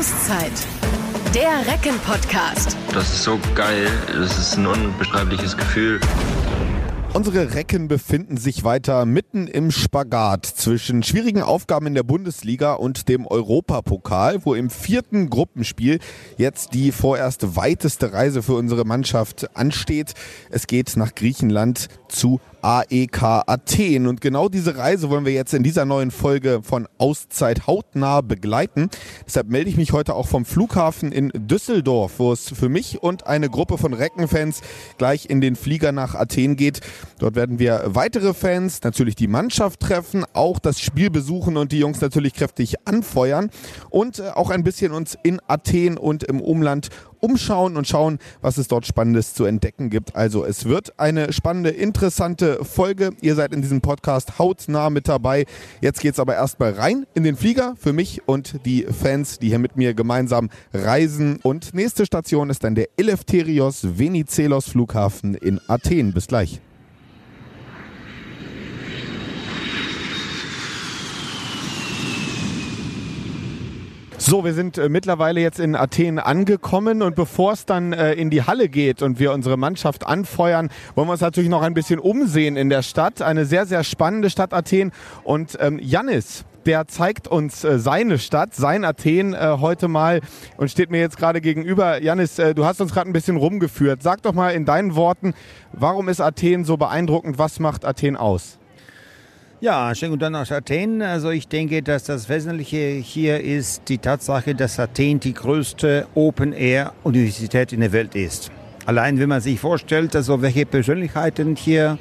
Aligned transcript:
Auszeit. 0.00 0.66
Der 1.34 1.70
Recken-Podcast. 1.70 2.74
Das 2.94 3.12
ist 3.12 3.22
so 3.22 3.38
geil. 3.54 3.86
Das 4.06 4.38
ist 4.38 4.56
ein 4.56 4.66
unbeschreibliches 4.66 5.54
Gefühl. 5.54 6.00
Unsere 7.12 7.52
Recken 7.52 7.86
befinden 7.86 8.38
sich 8.38 8.64
weiter 8.64 9.04
mitten 9.04 9.46
im 9.46 9.70
Spagat 9.70 10.46
zwischen 10.46 11.02
schwierigen 11.02 11.42
Aufgaben 11.42 11.86
in 11.86 11.94
der 11.94 12.02
Bundesliga 12.02 12.72
und 12.72 13.10
dem 13.10 13.26
Europapokal, 13.26 14.46
wo 14.46 14.54
im 14.54 14.70
vierten 14.70 15.28
Gruppenspiel 15.28 15.98
jetzt 16.38 16.72
die 16.72 16.92
vorerst 16.92 17.56
weiteste 17.56 18.14
Reise 18.14 18.42
für 18.42 18.54
unsere 18.54 18.86
Mannschaft 18.86 19.54
ansteht. 19.54 20.14
Es 20.48 20.66
geht 20.66 20.96
nach 20.96 21.14
Griechenland 21.14 21.88
zu 22.08 22.40
AEK 22.62 23.22
Athen. 23.46 24.06
Und 24.06 24.20
genau 24.20 24.48
diese 24.48 24.76
Reise 24.76 25.10
wollen 25.10 25.24
wir 25.24 25.32
jetzt 25.32 25.54
in 25.54 25.62
dieser 25.62 25.84
neuen 25.84 26.10
Folge 26.10 26.60
von 26.62 26.88
Auszeit 26.98 27.66
hautnah 27.66 28.20
begleiten. 28.20 28.90
Deshalb 29.26 29.48
melde 29.48 29.70
ich 29.70 29.76
mich 29.76 29.92
heute 29.92 30.14
auch 30.14 30.26
vom 30.26 30.44
Flughafen 30.44 31.12
in 31.12 31.30
Düsseldorf, 31.34 32.18
wo 32.18 32.32
es 32.32 32.48
für 32.48 32.68
mich 32.68 33.02
und 33.02 33.26
eine 33.26 33.48
Gruppe 33.48 33.78
von 33.78 33.94
Reckenfans 33.94 34.60
gleich 34.98 35.28
in 35.28 35.40
den 35.40 35.56
Flieger 35.56 35.92
nach 35.92 36.14
Athen 36.14 36.56
geht. 36.56 36.80
Dort 37.18 37.34
werden 37.34 37.58
wir 37.58 37.82
weitere 37.86 38.34
Fans, 38.34 38.82
natürlich 38.82 39.14
die 39.14 39.28
Mannschaft 39.28 39.80
treffen, 39.80 40.24
auch 40.32 40.58
das 40.58 40.80
Spiel 40.80 41.10
besuchen 41.10 41.56
und 41.56 41.72
die 41.72 41.78
Jungs 41.78 42.00
natürlich 42.00 42.34
kräftig 42.34 42.86
anfeuern 42.86 43.50
und 43.90 44.18
äh, 44.18 44.30
auch 44.30 44.50
ein 44.50 44.64
bisschen 44.64 44.92
uns 44.92 45.16
in 45.22 45.40
Athen 45.46 45.98
und 45.98 46.24
im 46.24 46.40
Umland 46.40 46.88
umschauen 47.20 47.76
und 47.76 47.86
schauen, 47.86 48.18
was 48.40 48.58
es 48.58 48.68
dort 48.68 48.86
Spannendes 48.86 49.34
zu 49.34 49.44
entdecken 49.44 49.90
gibt. 49.90 50.16
Also 50.16 50.44
es 50.44 50.64
wird 50.64 50.98
eine 50.98 51.32
spannende, 51.32 51.70
interessante 51.70 52.64
Folge. 52.64 53.10
Ihr 53.20 53.34
seid 53.34 53.52
in 53.52 53.62
diesem 53.62 53.80
Podcast 53.80 54.38
hautnah 54.38 54.90
mit 54.90 55.08
dabei. 55.08 55.44
Jetzt 55.80 56.00
geht 56.00 56.14
es 56.14 56.20
aber 56.20 56.34
erstmal 56.34 56.72
rein 56.72 57.06
in 57.14 57.24
den 57.24 57.36
Flieger 57.36 57.74
für 57.78 57.92
mich 57.92 58.22
und 58.26 58.64
die 58.64 58.84
Fans, 58.84 59.38
die 59.38 59.48
hier 59.48 59.58
mit 59.58 59.76
mir 59.76 59.94
gemeinsam 59.94 60.50
reisen. 60.72 61.38
Und 61.42 61.74
nächste 61.74 62.06
Station 62.06 62.50
ist 62.50 62.64
dann 62.64 62.74
der 62.74 62.88
Eleftherios 62.96 63.98
Venizelos 63.98 64.68
Flughafen 64.68 65.34
in 65.34 65.60
Athen. 65.68 66.12
Bis 66.12 66.26
gleich. 66.26 66.60
So, 74.22 74.44
wir 74.44 74.52
sind 74.52 74.76
äh, 74.76 74.90
mittlerweile 74.90 75.40
jetzt 75.40 75.58
in 75.58 75.74
Athen 75.74 76.18
angekommen 76.18 77.00
und 77.00 77.16
bevor 77.16 77.54
es 77.54 77.64
dann 77.64 77.94
äh, 77.94 78.12
in 78.12 78.28
die 78.28 78.42
Halle 78.42 78.68
geht 78.68 79.00
und 79.00 79.18
wir 79.18 79.32
unsere 79.32 79.56
Mannschaft 79.56 80.06
anfeuern, 80.06 80.68
wollen 80.94 81.08
wir 81.08 81.12
uns 81.12 81.22
natürlich 81.22 81.48
noch 81.48 81.62
ein 81.62 81.72
bisschen 81.72 81.98
umsehen 81.98 82.58
in 82.58 82.68
der 82.68 82.82
Stadt. 82.82 83.22
Eine 83.22 83.46
sehr, 83.46 83.64
sehr 83.64 83.82
spannende 83.82 84.28
Stadt 84.28 84.52
Athen 84.52 84.92
und 85.24 85.56
ähm, 85.58 85.80
der 86.66 86.86
zeigt 86.86 87.28
uns 87.28 87.64
äh, 87.64 87.78
seine 87.78 88.18
Stadt, 88.18 88.54
sein 88.54 88.84
Athen 88.84 89.32
äh, 89.32 89.56
heute 89.58 89.88
mal 89.88 90.20
und 90.58 90.70
steht 90.70 90.90
mir 90.90 91.00
jetzt 91.00 91.16
gerade 91.16 91.40
gegenüber. 91.40 92.02
Janis, 92.02 92.38
äh, 92.38 92.54
du 92.54 92.66
hast 92.66 92.82
uns 92.82 92.92
gerade 92.92 93.08
ein 93.08 93.14
bisschen 93.14 93.38
rumgeführt. 93.38 94.02
Sag 94.02 94.20
doch 94.20 94.34
mal 94.34 94.50
in 94.50 94.66
deinen 94.66 94.96
Worten, 94.96 95.32
warum 95.72 96.10
ist 96.10 96.20
Athen 96.20 96.66
so 96.66 96.76
beeindruckend? 96.76 97.38
Was 97.38 97.58
macht 97.58 97.86
Athen 97.86 98.18
aus? 98.18 98.59
Ja, 99.62 99.94
schönen 99.94 100.12
guten 100.12 100.32
Tag 100.32 100.40
aus 100.40 100.52
Athen. 100.52 101.02
Also 101.02 101.28
ich 101.28 101.46
denke, 101.46 101.82
dass 101.82 102.04
das 102.04 102.30
Wesentliche 102.30 102.78
hier 102.78 103.44
ist 103.44 103.82
die 103.90 103.98
Tatsache, 103.98 104.54
dass 104.54 104.80
Athen 104.80 105.20
die 105.20 105.34
größte 105.34 106.06
Open-Air-Universität 106.14 107.74
in 107.74 107.80
der 107.80 107.92
Welt 107.92 108.14
ist. 108.14 108.50
Allein 108.86 109.18
wenn 109.18 109.28
man 109.28 109.42
sich 109.42 109.60
vorstellt, 109.60 110.16
also 110.16 110.40
welche 110.40 110.64
Persönlichkeiten 110.64 111.56
hier 111.56 111.98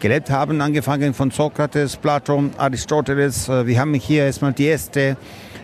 gelebt 0.00 0.28
haben, 0.28 0.60
angefangen 0.60 1.14
von 1.14 1.30
Sokrates, 1.30 1.96
Platon, 1.96 2.50
Aristoteles. 2.58 3.48
äh, 3.48 3.64
Wir 3.64 3.78
haben 3.78 3.94
hier 3.94 4.24
erstmal 4.24 4.52
die 4.52 4.64
erste 4.64 5.16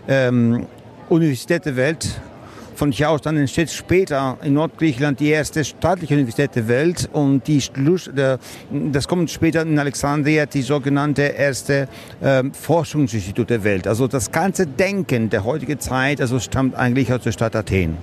ähm, 0.06 0.68
Universität 1.08 1.66
der 1.66 1.74
Welt. 1.74 2.20
Von 2.74 2.90
hier 2.90 3.10
aus 3.10 3.20
dann 3.22 3.36
entsteht 3.36 3.70
später 3.70 4.36
in 4.42 4.54
Nordgriechenland 4.54 5.20
die 5.20 5.28
erste 5.28 5.64
staatliche 5.64 6.14
Universität 6.14 6.56
der 6.56 6.66
Welt 6.66 7.08
und 7.12 7.46
die 7.46 7.60
Schluss, 7.60 8.10
das 8.70 9.08
kommt 9.08 9.30
später 9.30 9.62
in 9.62 9.78
Alexandria, 9.78 10.46
die 10.46 10.62
sogenannte 10.62 11.22
erste 11.22 11.88
ähm, 12.22 12.52
Forschungsinstitut 12.52 13.50
der 13.50 13.62
Welt. 13.62 13.86
Also 13.86 14.08
das 14.08 14.32
ganze 14.32 14.66
Denken 14.66 15.30
der 15.30 15.44
heutigen 15.44 15.78
Zeit 15.78 16.20
also 16.20 16.40
stammt 16.40 16.74
eigentlich 16.74 17.12
aus 17.12 17.22
der 17.22 17.32
Stadt 17.32 17.54
Athen. 17.54 17.96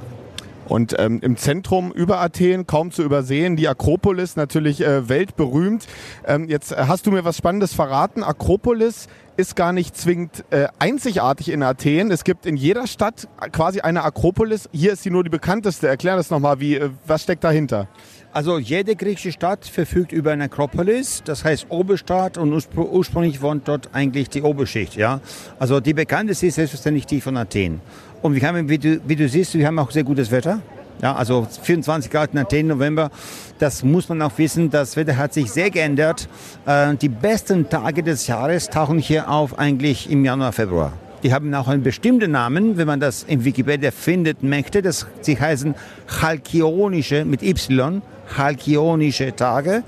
Und 0.71 0.95
ähm, 0.97 1.19
im 1.21 1.35
Zentrum 1.35 1.91
über 1.91 2.21
Athen, 2.21 2.65
kaum 2.65 2.91
zu 2.91 3.03
übersehen, 3.03 3.57
die 3.57 3.67
Akropolis, 3.67 4.37
natürlich 4.37 4.79
äh, 4.79 5.09
weltberühmt. 5.09 5.85
Ähm, 6.25 6.47
jetzt 6.47 6.71
äh, 6.71 6.85
hast 6.87 7.05
du 7.05 7.11
mir 7.11 7.25
was 7.25 7.35
Spannendes 7.35 7.73
verraten. 7.73 8.23
Akropolis 8.23 9.09
ist 9.35 9.57
gar 9.57 9.73
nicht 9.73 9.97
zwingend 9.97 10.45
äh, 10.49 10.67
einzigartig 10.79 11.49
in 11.49 11.61
Athen. 11.61 12.09
Es 12.09 12.23
gibt 12.23 12.45
in 12.45 12.55
jeder 12.55 12.87
Stadt 12.87 13.27
quasi 13.51 13.81
eine 13.81 14.05
Akropolis. 14.05 14.69
Hier 14.71 14.93
ist 14.93 15.03
sie 15.03 15.09
nur 15.09 15.25
die 15.25 15.29
bekannteste. 15.29 15.89
Erklär 15.89 16.15
das 16.15 16.29
nochmal, 16.29 16.61
äh, 16.63 16.89
was 17.05 17.23
steckt 17.23 17.43
dahinter? 17.43 17.89
Also 18.31 18.57
jede 18.57 18.95
griechische 18.95 19.33
Stadt 19.33 19.65
verfügt 19.65 20.13
über 20.13 20.31
eine 20.31 20.45
Akropolis, 20.45 21.21
das 21.25 21.43
heißt 21.43 21.65
Oberstadt 21.67 22.37
und 22.37 22.53
urspr 22.53 22.89
ursprünglich 22.89 23.41
wohnt 23.41 23.67
dort 23.67 23.89
eigentlich 23.91 24.29
die 24.29 24.41
Oberschicht. 24.41 24.95
Ja? 24.95 25.19
Also 25.59 25.81
die 25.81 25.93
bekannteste 25.93 26.47
ist 26.47 26.55
selbstverständlich 26.55 27.05
die 27.05 27.19
von 27.19 27.35
Athen. 27.35 27.81
Und 28.21 28.35
wir 28.35 28.47
haben, 28.47 28.69
wie 28.69 28.77
du, 28.77 29.01
wie 29.05 29.15
du 29.15 29.27
siehst, 29.27 29.55
wir 29.55 29.65
haben 29.65 29.79
auch 29.79 29.89
sehr 29.91 30.03
gutes 30.03 30.29
Wetter. 30.29 30.61
Ja, 31.01 31.15
also 31.15 31.47
24 31.63 32.11
Grad 32.11 32.33
in 32.33 32.39
Athen, 32.39 32.67
November. 32.67 33.09
Das 33.57 33.83
muss 33.83 34.07
man 34.09 34.21
auch 34.21 34.37
wissen. 34.37 34.69
Das 34.69 34.95
Wetter 34.95 35.17
hat 35.17 35.33
sich 35.33 35.51
sehr 35.51 35.71
geändert. 35.71 36.29
Äh, 36.67 36.95
die 36.95 37.09
besten 37.09 37.67
Tage 37.67 38.03
des 38.03 38.27
Jahres 38.27 38.69
tauchen 38.69 38.99
hier 38.99 39.27
auf 39.29 39.57
eigentlich 39.57 40.11
im 40.11 40.23
Januar, 40.23 40.51
Februar. 40.51 40.93
Die 41.23 41.33
haben 41.33 41.53
auch 41.55 41.67
einen 41.67 41.81
bestimmten 41.81 42.31
Namen, 42.31 42.77
wenn 42.77 42.87
man 42.87 42.99
das 42.99 43.23
in 43.23 43.43
Wikipedia 43.43 43.89
findet 43.89 44.43
möchte. 44.43 44.83
Das, 44.83 45.07
sie 45.21 45.39
heißen 45.39 45.73
Chalkionische 46.19 47.25
mit 47.25 47.41
Y, 47.41 48.03
Chalkionische 48.35 49.35
Tage. 49.35 49.83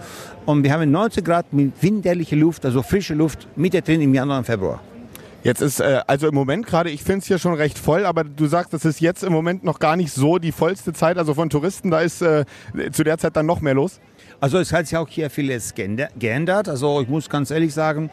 Und 0.45 0.63
wir 0.63 0.73
haben 0.73 0.89
19 0.89 1.23
Grad 1.23 1.53
mit 1.53 1.73
winterlicher 1.81 2.35
Luft, 2.35 2.65
also 2.65 2.81
frische 2.81 3.13
Luft, 3.13 3.47
Mitte 3.55 3.83
drin 3.83 4.01
im 4.01 4.13
Januar 4.13 4.39
und 4.39 4.45
Februar. 4.45 4.81
Jetzt 5.43 5.61
ist 5.61 5.81
äh, 5.81 6.01
also 6.07 6.27
im 6.27 6.33
Moment 6.33 6.65
gerade, 6.65 6.89
ich 6.89 7.03
finde 7.03 7.19
es 7.19 7.27
hier 7.27 7.37
schon 7.37 7.53
recht 7.53 7.77
voll, 7.77 8.05
aber 8.05 8.23
du 8.23 8.47
sagst, 8.47 8.73
das 8.73 8.85
ist 8.85 9.01
jetzt 9.01 9.23
im 9.23 9.33
Moment 9.33 9.65
noch 9.65 9.79
gar 9.79 9.97
nicht 9.97 10.13
so 10.13 10.37
die 10.37 10.53
vollste 10.53 10.93
Zeit. 10.93 11.17
Also 11.17 11.33
von 11.33 11.49
Touristen, 11.49 11.91
da 11.91 11.99
ist 11.99 12.21
äh, 12.21 12.45
zu 12.91 13.03
der 13.03 13.17
Zeit 13.17 13.35
dann 13.35 13.45
noch 13.45 13.59
mehr 13.59 13.73
los. 13.73 13.99
Also 14.43 14.57
es 14.57 14.73
hat 14.73 14.87
sich 14.87 14.97
auch 14.97 15.07
hier 15.07 15.29
vieles 15.29 15.73
geänder- 15.73 16.09
geändert. 16.19 16.67
Also 16.67 16.99
ich 16.99 17.07
muss 17.07 17.29
ganz 17.29 17.49
ehrlich 17.49 17.73
sagen, 17.73 18.09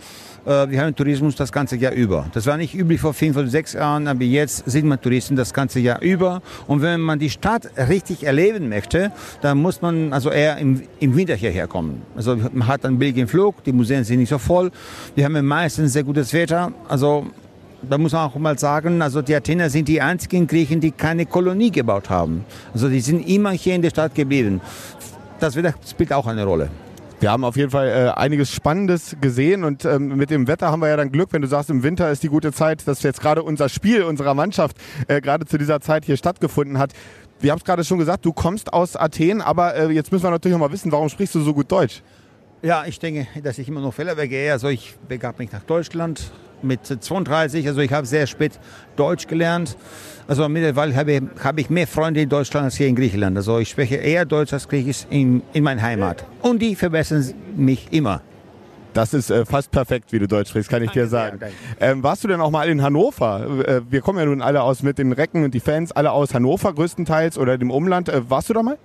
äh, 0.47 0.71
wir 0.71 0.81
haben 0.81 0.95
Tourismus 0.95 1.35
das 1.35 1.51
ganze 1.51 1.75
Jahr 1.75 1.91
über. 1.91 2.27
Das 2.33 2.47
war 2.47 2.57
nicht 2.57 2.73
üblich 2.73 3.01
vor 3.01 3.15
fünf 3.15 3.37
oder 3.37 3.49
sechs 3.49 3.73
Jahren, 3.73 4.07
aber 4.07 4.23
jetzt 4.23 4.63
sind 4.71 4.87
wir 4.87 5.01
Touristen 5.01 5.35
das 5.35 5.53
ganze 5.53 5.81
Jahr 5.81 6.01
über. 6.01 6.41
Und 6.69 6.83
wenn 6.83 7.01
man 7.01 7.19
die 7.19 7.31
Stadt 7.31 7.69
richtig 7.89 8.23
erleben 8.23 8.69
möchte, 8.69 9.11
dann 9.41 9.59
muss 9.59 9.83
man 9.83 10.13
also 10.13 10.31
eher 10.31 10.59
im, 10.59 10.83
im 11.01 11.17
Winter 11.17 11.35
hierher 11.35 11.67
kommen. 11.67 12.03
Also 12.15 12.37
man 12.37 12.69
hat 12.69 12.85
einen 12.85 13.01
billigen 13.01 13.27
Flug, 13.27 13.65
die 13.65 13.73
Museen 13.73 14.05
sind 14.05 14.21
nicht 14.21 14.29
so 14.29 14.39
voll. 14.39 14.71
Wir 15.17 15.25
haben 15.25 15.45
meistens 15.45 15.95
sehr 15.95 16.05
gutes 16.05 16.33
Wetter. 16.33 16.71
Also 16.89 17.27
da 17.83 17.99
muss 17.99 18.13
man 18.13 18.31
auch 18.31 18.37
mal 18.37 18.57
sagen, 18.57 19.03
also 19.03 19.21
die 19.21 19.35
Athener 19.35 19.69
sind 19.69 19.89
die 19.89 20.01
einzigen 20.01 20.47
Griechen, 20.47 20.81
die 20.81 20.93
keine 20.93 21.27
Kolonie 21.27 21.73
gebaut 21.73 22.09
haben. 22.09 22.45
Also 22.73 22.89
die 22.89 23.01
sind 23.01 23.29
immer 23.29 23.51
hier 23.51 23.75
in 23.75 23.83
der 23.83 23.91
Stadt 23.91 24.15
geblieben. 24.15 24.61
Das 25.41 25.57
Wetter 25.57 25.75
spielt 25.89 26.13
auch 26.13 26.27
eine 26.27 26.45
Rolle. 26.45 26.69
Wir 27.19 27.31
haben 27.31 27.45
auf 27.45 27.57
jeden 27.57 27.71
Fall 27.71 27.89
äh, 27.89 28.19
einiges 28.19 28.53
Spannendes 28.53 29.17
gesehen 29.23 29.65
und 29.65 29.87
ähm, 29.87 30.17
mit 30.17 30.31
dem 30.31 30.47
Wetter 30.47 30.71
haben 30.71 30.81
wir 30.81 30.89
ja 30.89 30.97
dann 30.99 31.11
Glück, 31.13 31.33
wenn 31.33 31.41
du 31.41 31.49
sagst, 31.49 31.71
im 31.71 31.83
Winter 31.83 32.11
ist 32.11 32.23
die 32.23 32.29
gute 32.29 32.53
Zeit, 32.53 32.87
dass 32.87 33.03
jetzt 33.03 33.23
gerade 33.23 33.43
unser 33.43 33.71
Spiel 33.71 34.03
unserer 34.03 34.35
Mannschaft 34.35 34.77
äh, 35.09 35.21
gerade 35.23 35.47
zu 35.47 35.57
dieser 35.57 35.81
Zeit 35.81 36.05
hier 36.05 36.19
stattgefunden 36.19 36.79
hat. 36.79 36.93
Wir 37.41 37.53
haben 37.53 37.59
es 37.59 37.65
gerade 37.65 37.85
schon 37.85 37.99
gesagt, 37.99 38.27
du 38.27 38.35
kommst 38.35 38.73
aus 38.73 38.97
Athen, 38.97 39.41
aber 39.41 39.75
äh, 39.75 39.91
jetzt 39.91 40.13
müssen 40.13 40.25
wir 40.25 40.31
natürlich 40.31 40.57
noch 40.57 40.67
mal 40.67 40.73
wissen, 40.73 40.93
warum 40.93 41.09
sprichst 41.09 41.35
du 41.35 41.41
so 41.41 41.55
gut 41.55 41.73
Deutsch? 41.73 42.03
Ja, 42.63 42.85
ich 42.87 42.99
denke, 42.99 43.27
dass 43.43 43.57
ich 43.57 43.67
immer 43.67 43.81
noch 43.81 43.95
Fehler 43.95 44.17
begehe. 44.17 44.53
Also 44.53 44.69
ich 44.69 44.95
begab 45.09 45.39
mich 45.39 45.51
nach 45.53 45.63
Deutschland 45.63 46.31
mit 46.63 46.87
32. 46.87 47.67
Also 47.67 47.81
ich 47.81 47.93
habe 47.93 48.07
sehr 48.07 48.27
spät 48.27 48.53
Deutsch 48.97 49.27
gelernt. 49.27 49.77
Also 50.31 50.49
mittlerweile 50.49 50.95
habe 50.95 51.13
ich, 51.13 51.23
habe 51.43 51.61
ich 51.61 51.71
mehr 51.71 51.89
Freunde 51.89 52.21
in 52.21 52.29
Deutschland 52.29 52.67
als 52.67 52.77
hier 52.77 52.87
in 52.87 52.95
Griechenland. 52.95 53.37
Also 53.37 53.59
ich 53.59 53.69
spreche 53.69 53.97
eher 53.97 54.25
Deutsch 54.25 54.53
als 54.53 54.69
Griechisch 54.69 55.05
in, 55.11 55.43
in 55.53 55.65
meiner 55.65 55.83
Heimat. 55.83 56.25
Und 56.43 56.63
die 56.63 56.77
verbessern 56.77 57.35
mich 57.57 57.89
immer. 57.91 58.23
Das 58.93 59.13
ist 59.13 59.33
äh, 59.33 59.45
fast 59.45 59.73
perfekt, 59.73 60.13
wie 60.13 60.21
du 60.21 60.29
Deutsch 60.29 60.51
sprichst, 60.51 60.71
kann 60.71 60.85
ich 60.85 60.93
dir 60.93 61.09
sagen. 61.09 61.41
Ähm, 61.81 62.05
warst 62.05 62.23
du 62.23 62.29
denn 62.29 62.41
auch 62.41 62.53
mal 62.53 62.69
in 62.69 62.81
Hannover? 62.81 63.65
Äh, 63.67 63.81
wir 63.91 64.03
kommen 64.03 64.21
ja 64.21 64.25
nun 64.25 64.41
alle 64.41 64.63
aus 64.63 64.85
mit 64.85 64.99
den 64.99 65.11
Recken 65.11 65.43
und 65.43 65.53
die 65.53 65.59
Fans, 65.59 65.91
alle 65.91 66.13
aus 66.13 66.33
Hannover 66.33 66.73
größtenteils 66.75 67.37
oder 67.37 67.59
dem 67.59 67.73
Umland. 67.73 68.09
Äh, 68.09 68.31
warst 68.31 68.51
du 68.51 68.55
da 68.55 68.63
mal? 68.63 68.79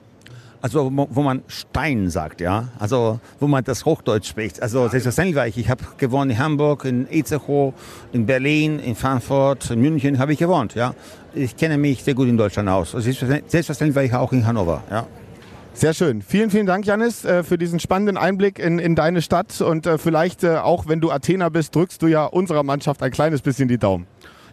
Also 0.66 0.92
wo, 0.92 1.22
man 1.22 1.44
Stein 1.48 2.10
sagt, 2.10 2.42
ja. 2.42 2.70
Also 2.80 3.20
wo 3.40 3.46
man 3.46 3.64
das 3.64 3.86
Hochdeutsch 3.86 4.28
spricht. 4.28 4.64
Also 4.64 4.88
selbstverständlich 4.88 5.36
war 5.36 5.46
ich. 5.46 5.60
Ich 5.60 5.70
habe 5.70 5.84
gewohnt 6.00 6.32
in 6.32 6.40
Hamburg, 6.40 6.86
in 6.86 7.06
Itzehoe, 7.08 7.72
in 8.14 8.26
Berlin, 8.26 8.80
in 8.80 8.96
Frankfurt, 8.96 9.70
in 9.70 9.80
München 9.80 10.18
habe 10.18 10.34
ich 10.34 10.40
gewohnt, 10.40 10.74
ja. 10.74 10.96
Ich 11.36 11.56
kenne 11.56 11.78
mich 11.78 12.04
sehr 12.04 12.16
gut 12.16 12.28
in 12.28 12.36
Deutschland 12.36 12.68
aus. 12.68 12.96
Also 12.96 13.04
selbstverständlich 13.04 13.52
selbstverständlich 13.52 13.96
war 13.96 14.04
ich 14.06 14.14
auch 14.16 14.34
in 14.34 14.48
Hannover, 14.48 14.82
ja. 14.90 15.06
Sehr 15.76 15.94
schön. 15.94 16.24
Vielen, 16.24 16.50
vielen 16.50 16.66
Dank, 16.66 16.84
Janis, 16.84 17.24
äh, 17.26 17.44
für 17.44 17.60
diesen 17.60 17.80
spannenden 17.80 18.18
Einblick 18.18 18.58
in, 18.58 18.80
in 18.80 18.96
deine 18.96 19.22
Stadt. 19.22 19.62
Und 19.62 19.86
äh, 19.86 20.00
vielleicht 20.00 20.44
äh, 20.44 20.56
auch, 20.56 20.88
wenn 20.88 21.00
du 21.00 21.12
Athener 21.12 21.52
bist, 21.52 21.76
drückst 21.76 22.02
du 22.02 22.08
ja 22.08 22.26
unserer 22.26 22.64
Mannschaft 22.64 23.04
ein 23.04 23.12
kleines 23.12 23.44
bisschen 23.44 23.68
die 23.68 23.78
Daumen. 23.78 24.08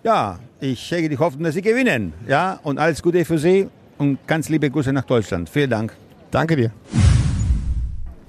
Ja, 0.04 0.40
ich 0.60 0.90
hege 0.90 1.08
die 1.08 1.16
Hoffnung, 1.16 1.44
dass 1.44 1.54
Sie 1.54 1.62
gewinnen. 1.62 2.12
Ja, 2.28 2.60
und 2.64 2.78
alles 2.78 3.02
Gute 3.02 3.24
für 3.24 3.38
Sie 3.38 3.70
und 4.02 4.26
ganz 4.26 4.48
liebe 4.48 4.68
Grüße 4.68 4.92
nach 4.92 5.04
Deutschland. 5.04 5.48
Vielen 5.48 5.70
Dank. 5.70 5.94
Danke 6.30 6.56
dir. 6.56 6.72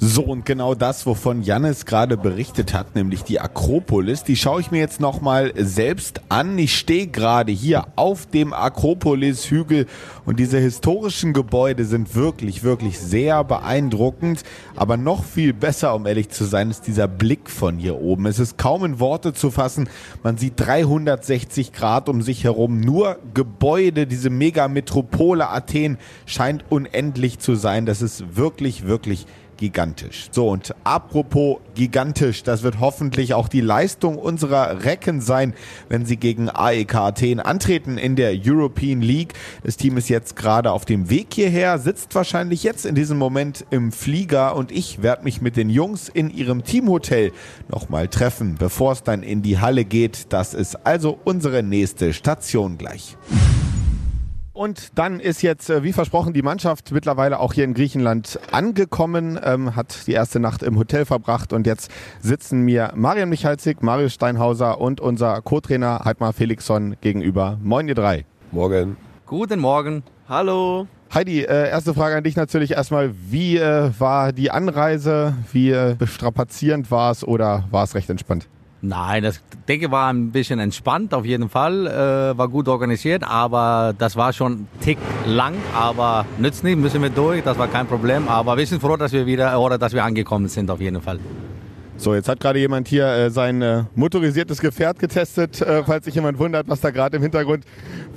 So, 0.06 0.24
und 0.24 0.46
genau 0.46 0.76
das, 0.76 1.06
wovon 1.06 1.44
Jannis 1.44 1.86
gerade 1.86 2.18
berichtet 2.18 2.74
hat, 2.74 2.94
nämlich 2.94 3.24
die 3.24 3.40
Akropolis, 3.40 4.26
die 4.26 4.36
schaue 4.36 4.60
ich 4.60 4.70
mir 4.70 4.80
jetzt 4.80 5.00
nochmal 5.00 5.54
selbst 5.56 6.20
an. 6.28 6.58
Ich 6.60 6.78
stehe 6.78 7.08
gerade 7.08 7.54
hier 7.54 7.86
auf 7.96 8.26
dem 8.26 8.52
Akropolis-Hügel 8.52 9.86
und 10.26 10.40
diese 10.42 10.60
historischen 10.60 11.32
Gebäude 11.32 11.86
sind 11.86 12.16
wirklich, 12.16 12.64
wirklich 12.64 13.00
sehr 13.00 13.46
beeindruckend. 13.46 14.44
Aber 14.76 14.98
noch 14.98 15.24
viel 15.24 15.54
besser, 15.54 15.96
um 15.96 16.06
ehrlich 16.06 16.30
zu 16.32 16.44
sein, 16.44 16.70
ist 16.70 16.86
dieser 16.86 17.08
Blick 17.08 17.50
von 17.50 17.78
hier 17.78 17.96
oben. 17.96 18.26
Es 18.26 18.40
ist 18.40 18.58
kaum 18.58 18.84
in 18.84 19.00
Worte 19.00 19.32
zu 19.32 19.52
fassen. 19.52 19.88
Man 20.22 20.38
sieht 20.38 20.56
360 20.58 21.72
Grad 21.72 22.10
um 22.10 22.22
sich 22.22 22.44
herum. 22.44 22.82
Nur 22.82 23.20
Gebäude, 23.34 24.06
diese 24.06 24.30
Megametropole 24.30 25.48
Athen 25.50 25.98
scheint 26.26 26.66
unendlich 26.68 27.40
zu 27.40 27.56
sein. 27.56 27.86
Das 27.86 28.02
ist 28.02 28.36
wirklich, 28.36 28.86
wirklich 28.86 29.28
gigantisch. 29.64 30.28
So, 30.32 30.50
und 30.50 30.76
apropos 30.84 31.60
gigantisch, 31.74 32.44
das 32.44 32.64
wird 32.64 32.82
hoffentlich 32.82 33.34
auch 33.34 33.48
die 33.48 33.62
Leistung 33.62 34.18
unserer 34.18 34.84
Recken 34.84 35.22
sein, 35.22 35.54
wenn 35.88 36.06
sie 36.06 36.18
gegen 36.18 36.50
AEK 36.50 36.96
Athen 36.96 37.40
antreten 37.40 37.98
in 37.98 38.18
der 38.18 38.34
European 38.34 39.02
League. 39.02 39.36
Das 39.64 39.78
Team 39.78 39.96
ist 39.96 40.10
jetzt 40.10 40.36
gerade 40.36 40.74
auf 40.74 40.84
dem 40.84 41.10
Weg 41.10 41.28
hierher, 41.34 41.80
sitzt 41.80 42.14
wahrscheinlich 42.14 42.64
jetzt 42.64 42.86
in 42.86 42.94
diesem 42.94 43.18
Moment 43.18 43.66
im 43.70 43.94
Flieger 43.94 44.58
und 44.58 44.70
ich 44.70 45.02
werde 45.02 45.24
mich 45.24 45.42
mit 45.42 45.56
den 45.56 45.70
Jungs 45.70 46.10
in 46.10 46.30
ihrem 46.30 46.66
Teamhotel 46.66 47.32
nochmal 47.70 48.10
treffen, 48.10 48.56
bevor 48.60 48.92
es 48.92 49.04
dann 49.04 49.24
in 49.24 49.44
die 49.44 49.60
Halle 49.60 49.86
geht. 49.86 50.34
Das 50.34 50.54
ist 50.54 50.86
also 50.86 51.18
unsere 51.24 51.64
nächste 51.64 52.12
Station 52.12 52.78
gleich. 52.78 53.16
Und 54.54 55.00
dann 55.00 55.20
ist 55.20 55.42
jetzt, 55.42 55.72
äh, 55.72 55.82
wie 55.82 55.94
versprochen, 55.94 56.32
die 56.32 56.44
Mannschaft 56.44 56.92
mittlerweile 56.92 57.40
auch 57.40 57.54
hier 57.54 57.64
in 57.64 57.74
Griechenland 57.74 58.40
angekommen, 58.52 59.40
ähm, 59.44 59.76
hat 59.76 60.06
die 60.06 60.12
erste 60.12 60.40
Nacht 60.40 60.62
im 60.62 60.78
Hotel 60.78 61.06
verbracht 61.06 61.54
und 61.54 61.66
jetzt 61.66 61.90
sitzen 62.22 62.62
mir 62.62 62.92
Marian 62.96 63.30
Michalzik, 63.30 63.82
Marius 63.82 64.14
Steinhauser 64.14 64.80
und 64.80 65.02
unser 65.02 65.42
Co-Trainer 65.42 66.02
Heidmar 66.06 66.34
Felixson 66.34 66.96
gegenüber. 67.02 67.58
Moin 67.64 67.88
ihr 67.88 67.96
drei. 67.96 68.26
Morgen. 68.52 68.96
Guten 69.26 69.60
Morgen. 69.60 70.04
Hallo. 70.30 70.88
Heidi, 71.12 71.42
äh, 71.42 71.70
erste 71.70 71.96
Frage 71.96 72.16
an 72.16 72.24
dich 72.24 72.36
natürlich 72.36 72.72
erstmal. 72.72 73.12
Wie 73.30 73.58
äh, 73.58 73.92
war 73.98 74.34
die 74.34 74.52
Anreise? 74.52 75.34
Wie 75.52 75.72
äh, 75.72 75.96
strapazierend 76.06 76.92
war 76.92 77.12
es 77.12 77.24
oder 77.24 77.66
war 77.72 77.84
es 77.84 77.96
recht 77.96 78.12
entspannt? 78.12 78.48
Nein, 78.86 79.24
das 79.24 79.40
denke 79.70 79.92
war 79.92 80.12
ein 80.12 80.34
bisschen 80.34 80.60
entspannt 80.60 81.14
auf 81.14 81.24
jeden 81.24 81.48
Fall, 81.48 81.88
äh, 81.88 82.38
war 82.38 82.50
gut 82.50 82.68
organisiert, 82.68 83.24
aber 83.24 83.96
das 83.98 84.18
war 84.18 84.34
schon 84.34 84.68
tick 84.82 84.98
lang, 85.26 85.54
aber 85.74 86.26
nützt 86.38 86.66
nicht, 86.66 86.78
müssen 86.78 87.02
wir 87.02 87.10
durch, 87.10 87.42
das 87.44 87.58
war 87.58 87.70
kein 87.70 87.88
Problem, 87.88 88.28
aber 88.28 88.58
wir 88.58 88.68
sind 88.68 88.82
froh, 88.82 88.98
dass 88.98 89.14
wir 89.14 89.26
wieder 89.26 89.58
oder 89.58 89.78
dass 89.78 89.94
wir 89.94 90.04
angekommen 90.04 90.50
sind 90.50 90.70
auf 90.70 90.82
jeden 90.82 91.02
Fall. 91.02 91.18
So, 92.04 92.14
jetzt 92.14 92.28
hat 92.28 92.42
gerade 92.42 92.60
jemand 92.60 92.90
hier 92.90 93.08
äh, 93.08 93.30
sein 93.30 93.62
äh, 93.62 93.86
motorisiertes 93.96 94.60
Gefährt 94.60 95.00
getestet, 95.00 95.62
äh, 95.62 95.86
falls 95.86 96.04
sich 96.04 96.16
jemand 96.16 96.38
wundert, 96.38 96.68
was 96.68 96.82
da 96.82 96.92
gerade 96.92 97.16
im 97.16 97.24
Hintergrund 97.24 97.64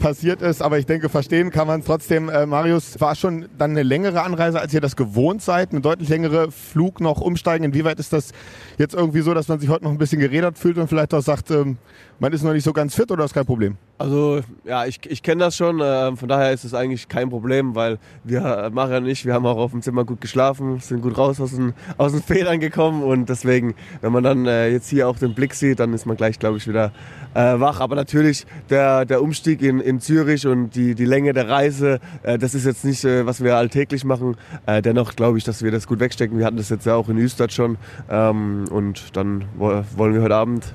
passiert 0.00 0.43
ist. 0.43 0.61
Aber 0.61 0.77
ich 0.81 0.87
denke, 0.87 1.09
verstehen 1.09 1.50
kann 1.50 1.69
man 1.69 1.79
es 1.79 1.87
trotzdem. 1.87 2.29
Äh, 2.29 2.47
Marius, 2.47 3.00
war 3.00 3.15
schon 3.15 3.47
dann 3.56 3.71
eine 3.71 3.85
längere 3.85 4.25
Anreise, 4.25 4.61
als 4.61 4.75
ihr 4.75 4.81
das 4.81 4.97
gewohnt 4.97 5.41
seid? 5.41 5.71
Eine 5.71 5.83
deutlich 5.83 6.09
längere 6.09 6.50
Flug 6.50 7.00
noch 7.00 7.21
umsteigen. 7.21 7.62
Inwieweit 7.62 8.00
ist 8.00 8.12
das 8.12 8.33
jetzt 8.77 8.93
irgendwie 8.97 9.21
so, 9.21 9.35
dass 9.35 9.47
man 9.47 9.61
sich 9.61 9.69
heute 9.69 9.85
noch 9.85 9.93
ein 9.93 9.99
bisschen 9.99 10.19
gerädert 10.19 10.59
fühlt 10.59 10.79
und 10.79 10.88
vielleicht 10.88 11.15
auch 11.15 11.23
sagt, 11.23 11.53
ähm, 11.53 11.79
man 12.18 12.32
ist 12.32 12.42
noch 12.42 12.52
nicht 12.52 12.64
so 12.64 12.72
ganz 12.72 12.94
fit 12.94 13.10
oder 13.10 13.24
ist 13.24 13.34
kein 13.34 13.46
Problem? 13.46 13.76
Also 13.98 14.40
ja, 14.64 14.84
ich, 14.86 15.00
ich 15.08 15.22
kenne 15.22 15.44
das 15.44 15.56
schon. 15.56 15.80
Äh, 15.80 16.16
von 16.16 16.28
daher 16.28 16.52
ist 16.52 16.64
es 16.64 16.74
eigentlich 16.74 17.08
kein 17.08 17.30
Problem, 17.30 17.74
weil 17.74 17.98
wir, 18.24 18.40
äh, 18.40 18.70
Maria 18.70 18.98
und 18.98 19.06
ich, 19.06 19.24
wir 19.24 19.34
haben 19.34 19.46
auch 19.46 19.56
auf 19.56 19.70
dem 19.70 19.82
Zimmer 19.82 20.04
gut 20.04 20.20
geschlafen, 20.20 20.80
sind 20.80 21.02
gut 21.02 21.16
raus 21.16 21.40
aus 21.40 21.52
den, 21.52 21.72
aus 21.96 22.12
den 22.12 22.22
Federn 22.22 22.60
gekommen 22.60 23.02
und 23.02 23.28
deswegen, 23.28 23.74
wenn 24.00 24.12
man 24.12 24.22
dann 24.22 24.46
äh, 24.46 24.68
jetzt 24.68 24.88
hier 24.88 25.08
auch 25.08 25.18
den 25.18 25.34
Blick 25.34 25.54
sieht, 25.54 25.80
dann 25.80 25.92
ist 25.94 26.06
man 26.06 26.16
gleich, 26.16 26.38
glaube 26.38 26.58
ich, 26.58 26.68
wieder 26.68 26.92
äh, 27.34 27.58
wach. 27.58 27.80
Aber 27.80 27.96
natürlich 27.96 28.46
der, 28.68 29.04
der 29.06 29.22
Umstieg 29.22 29.62
in, 29.62 29.80
in 29.80 30.00
Zürich 30.00 30.46
und 30.46 30.74
die, 30.74 30.94
die 30.94 31.04
Länge 31.04 31.32
der 31.32 31.48
Reise, 31.48 32.00
das 32.22 32.54
ist 32.54 32.64
jetzt 32.64 32.84
nicht, 32.84 33.04
was 33.04 33.42
wir 33.42 33.56
alltäglich 33.56 34.04
machen. 34.04 34.36
Dennoch 34.66 35.14
glaube 35.14 35.38
ich, 35.38 35.44
dass 35.44 35.62
wir 35.62 35.70
das 35.70 35.86
gut 35.86 36.00
wegstecken. 36.00 36.38
Wir 36.38 36.46
hatten 36.46 36.56
das 36.56 36.68
jetzt 36.68 36.86
ja 36.86 36.94
auch 36.94 37.08
in 37.08 37.18
Österreich 37.18 37.52
schon 37.52 37.76
ähm, 38.10 38.64
und 38.70 39.16
dann 39.16 39.44
wollen 39.56 40.14
wir 40.14 40.22
heute 40.22 40.34
Abend 40.34 40.74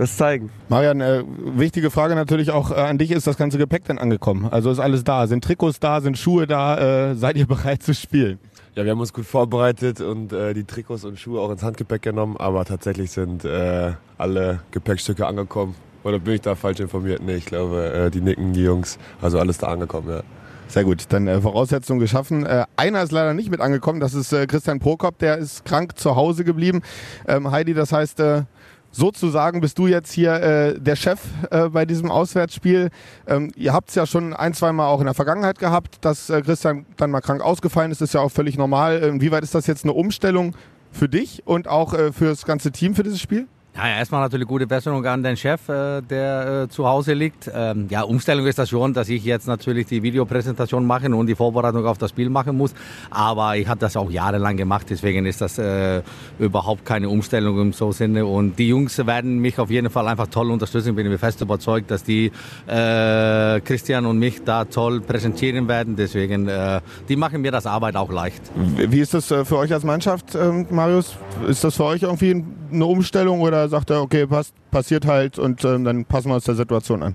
das 0.00 0.16
zeigen. 0.16 0.50
Marian, 0.70 1.02
äh, 1.02 1.22
wichtige 1.26 1.90
Frage 1.90 2.14
natürlich 2.14 2.50
auch 2.50 2.70
äh, 2.70 2.74
an 2.74 2.96
dich, 2.96 3.10
ist 3.10 3.26
das 3.26 3.36
ganze 3.36 3.58
Gepäck 3.58 3.84
denn 3.84 3.98
angekommen? 3.98 4.48
Also 4.50 4.70
ist 4.70 4.78
alles 4.78 5.04
da? 5.04 5.26
Sind 5.26 5.44
Trikots 5.44 5.78
da? 5.78 6.00
Sind 6.00 6.16
Schuhe 6.16 6.46
da? 6.46 7.10
Äh, 7.10 7.14
seid 7.16 7.36
ihr 7.36 7.46
bereit 7.48 7.82
zu 7.82 7.92
spielen? 7.92 8.38
Ja, 8.74 8.84
wir 8.84 8.92
haben 8.92 9.00
uns 9.00 9.12
gut 9.12 9.26
vorbereitet 9.26 10.00
und 10.00 10.32
äh, 10.32 10.54
die 10.54 10.64
Trikots 10.64 11.04
und 11.04 11.18
Schuhe 11.18 11.40
auch 11.40 11.50
ins 11.50 11.62
Handgepäck 11.62 12.00
genommen, 12.00 12.36
aber 12.38 12.64
tatsächlich 12.64 13.10
sind 13.10 13.44
äh, 13.44 13.92
alle 14.16 14.60
Gepäckstücke 14.70 15.26
angekommen. 15.26 15.74
Oder 16.02 16.18
bin 16.18 16.34
ich 16.34 16.40
da 16.40 16.54
falsch 16.54 16.80
informiert? 16.80 17.20
Nee, 17.22 17.34
ich 17.34 17.44
glaube, 17.44 17.92
äh, 17.92 18.10
die 18.10 18.22
nicken, 18.22 18.54
die 18.54 18.62
Jungs, 18.62 18.98
also 19.20 19.38
alles 19.38 19.58
da 19.58 19.66
angekommen, 19.66 20.08
ja. 20.08 20.22
Sehr 20.68 20.84
gut, 20.84 21.06
dann 21.08 21.26
äh, 21.26 21.40
Voraussetzungen 21.40 21.98
geschaffen. 21.98 22.46
Äh, 22.46 22.64
einer 22.76 23.02
ist 23.02 23.10
leider 23.10 23.34
nicht 23.34 23.50
mit 23.50 23.60
angekommen, 23.60 24.00
das 24.00 24.14
ist 24.14 24.32
äh, 24.32 24.46
Christian 24.46 24.78
Prokop, 24.78 25.18
der 25.18 25.36
ist 25.36 25.64
krank 25.64 25.98
zu 25.98 26.14
Hause 26.14 26.44
geblieben. 26.44 26.80
Ähm, 27.26 27.50
Heidi, 27.50 27.74
das 27.74 27.92
heißt, 27.92 28.20
äh, 28.20 28.44
sozusagen 28.90 29.60
bist 29.60 29.78
du 29.78 29.86
jetzt 29.86 30.12
hier 30.12 30.34
äh, 30.34 30.80
der 30.80 30.96
Chef 30.96 31.20
äh, 31.50 31.68
bei 31.68 31.86
diesem 31.86 32.10
Auswärtsspiel. 32.10 32.90
Ähm, 33.26 33.52
ihr 33.56 33.72
habt 33.72 33.90
es 33.90 33.94
ja 33.94 34.06
schon 34.06 34.34
ein, 34.34 34.54
zwei 34.54 34.72
Mal 34.72 34.86
auch 34.86 35.00
in 35.00 35.06
der 35.06 35.14
Vergangenheit 35.14 35.58
gehabt, 35.58 36.04
dass 36.04 36.30
äh, 36.30 36.42
Christian 36.42 36.86
dann 36.96 37.10
mal 37.10 37.20
krank 37.20 37.42
ausgefallen 37.42 37.90
ist. 37.92 38.02
Ist 38.02 38.14
ja 38.14 38.20
auch 38.20 38.32
völlig 38.32 38.58
normal. 38.58 38.98
Inwieweit 38.98 39.44
ist 39.44 39.54
das 39.54 39.66
jetzt 39.66 39.84
eine 39.84 39.92
Umstellung 39.92 40.54
für 40.90 41.08
dich 41.08 41.42
und 41.46 41.68
auch 41.68 41.94
äh, 41.94 42.12
für 42.12 42.26
das 42.26 42.44
ganze 42.44 42.72
Team 42.72 42.94
für 42.94 43.02
dieses 43.02 43.20
Spiel? 43.20 43.46
Ja, 43.76 43.86
erstmal 43.86 44.20
natürlich 44.20 44.48
gute 44.48 44.66
Besserung 44.66 45.06
an 45.06 45.22
den 45.22 45.36
Chef, 45.36 45.68
äh, 45.68 46.02
der 46.02 46.64
äh, 46.64 46.68
zu 46.68 46.88
Hause 46.88 47.12
liegt. 47.14 47.48
Ähm, 47.54 47.86
ja, 47.88 48.02
Umstellung 48.02 48.46
ist 48.46 48.58
das 48.58 48.68
schon, 48.68 48.92
dass 48.92 49.08
ich 49.08 49.24
jetzt 49.24 49.46
natürlich 49.46 49.86
die 49.86 50.02
Videopräsentation 50.02 50.84
machen 50.84 51.14
und 51.14 51.28
die 51.28 51.36
Vorbereitung 51.36 51.86
auf 51.86 51.96
das 51.96 52.10
Spiel 52.10 52.30
machen 52.30 52.56
muss. 52.56 52.74
Aber 53.10 53.56
ich 53.56 53.68
habe 53.68 53.78
das 53.78 53.96
auch 53.96 54.10
jahrelang 54.10 54.56
gemacht, 54.56 54.88
deswegen 54.90 55.24
ist 55.24 55.40
das 55.40 55.58
äh, 55.58 56.02
überhaupt 56.40 56.84
keine 56.84 57.08
Umstellung 57.08 57.60
im 57.60 57.72
so 57.72 57.92
Sinne. 57.92 58.26
Und 58.26 58.58
die 58.58 58.68
Jungs 58.68 58.98
werden 59.06 59.38
mich 59.38 59.58
auf 59.60 59.70
jeden 59.70 59.88
Fall 59.88 60.08
einfach 60.08 60.26
toll 60.26 60.50
unterstützen. 60.50 60.96
Bin 60.96 61.08
mir 61.08 61.18
fest 61.18 61.40
überzeugt, 61.40 61.92
dass 61.92 62.02
die 62.02 62.32
äh, 62.66 63.60
Christian 63.60 64.04
und 64.04 64.18
mich 64.18 64.42
da 64.42 64.64
toll 64.64 65.00
präsentieren 65.00 65.68
werden. 65.68 65.94
Deswegen, 65.94 66.48
äh, 66.48 66.80
die 67.08 67.14
machen 67.14 67.40
mir 67.40 67.52
das 67.52 67.66
Arbeit 67.66 67.94
auch 67.94 68.10
leicht. 68.10 68.42
Wie 68.76 68.98
ist 68.98 69.14
das 69.14 69.26
für 69.26 69.56
euch 69.56 69.72
als 69.72 69.84
Mannschaft, 69.84 70.34
ähm, 70.34 70.66
Marius? 70.70 71.16
Ist 71.46 71.62
das 71.62 71.76
für 71.76 71.84
euch 71.84 72.02
irgendwie 72.02 72.44
eine 72.72 72.86
Umstellung 72.86 73.40
oder 73.40 73.59
sagt 73.68 73.90
er, 73.90 74.02
okay, 74.02 74.26
passt, 74.26 74.54
passiert 74.70 75.06
halt 75.06 75.38
und 75.38 75.64
ähm, 75.64 75.84
dann 75.84 76.04
passen 76.04 76.28
wir 76.28 76.34
uns 76.34 76.44
der 76.44 76.54
Situation 76.54 77.02
an? 77.02 77.14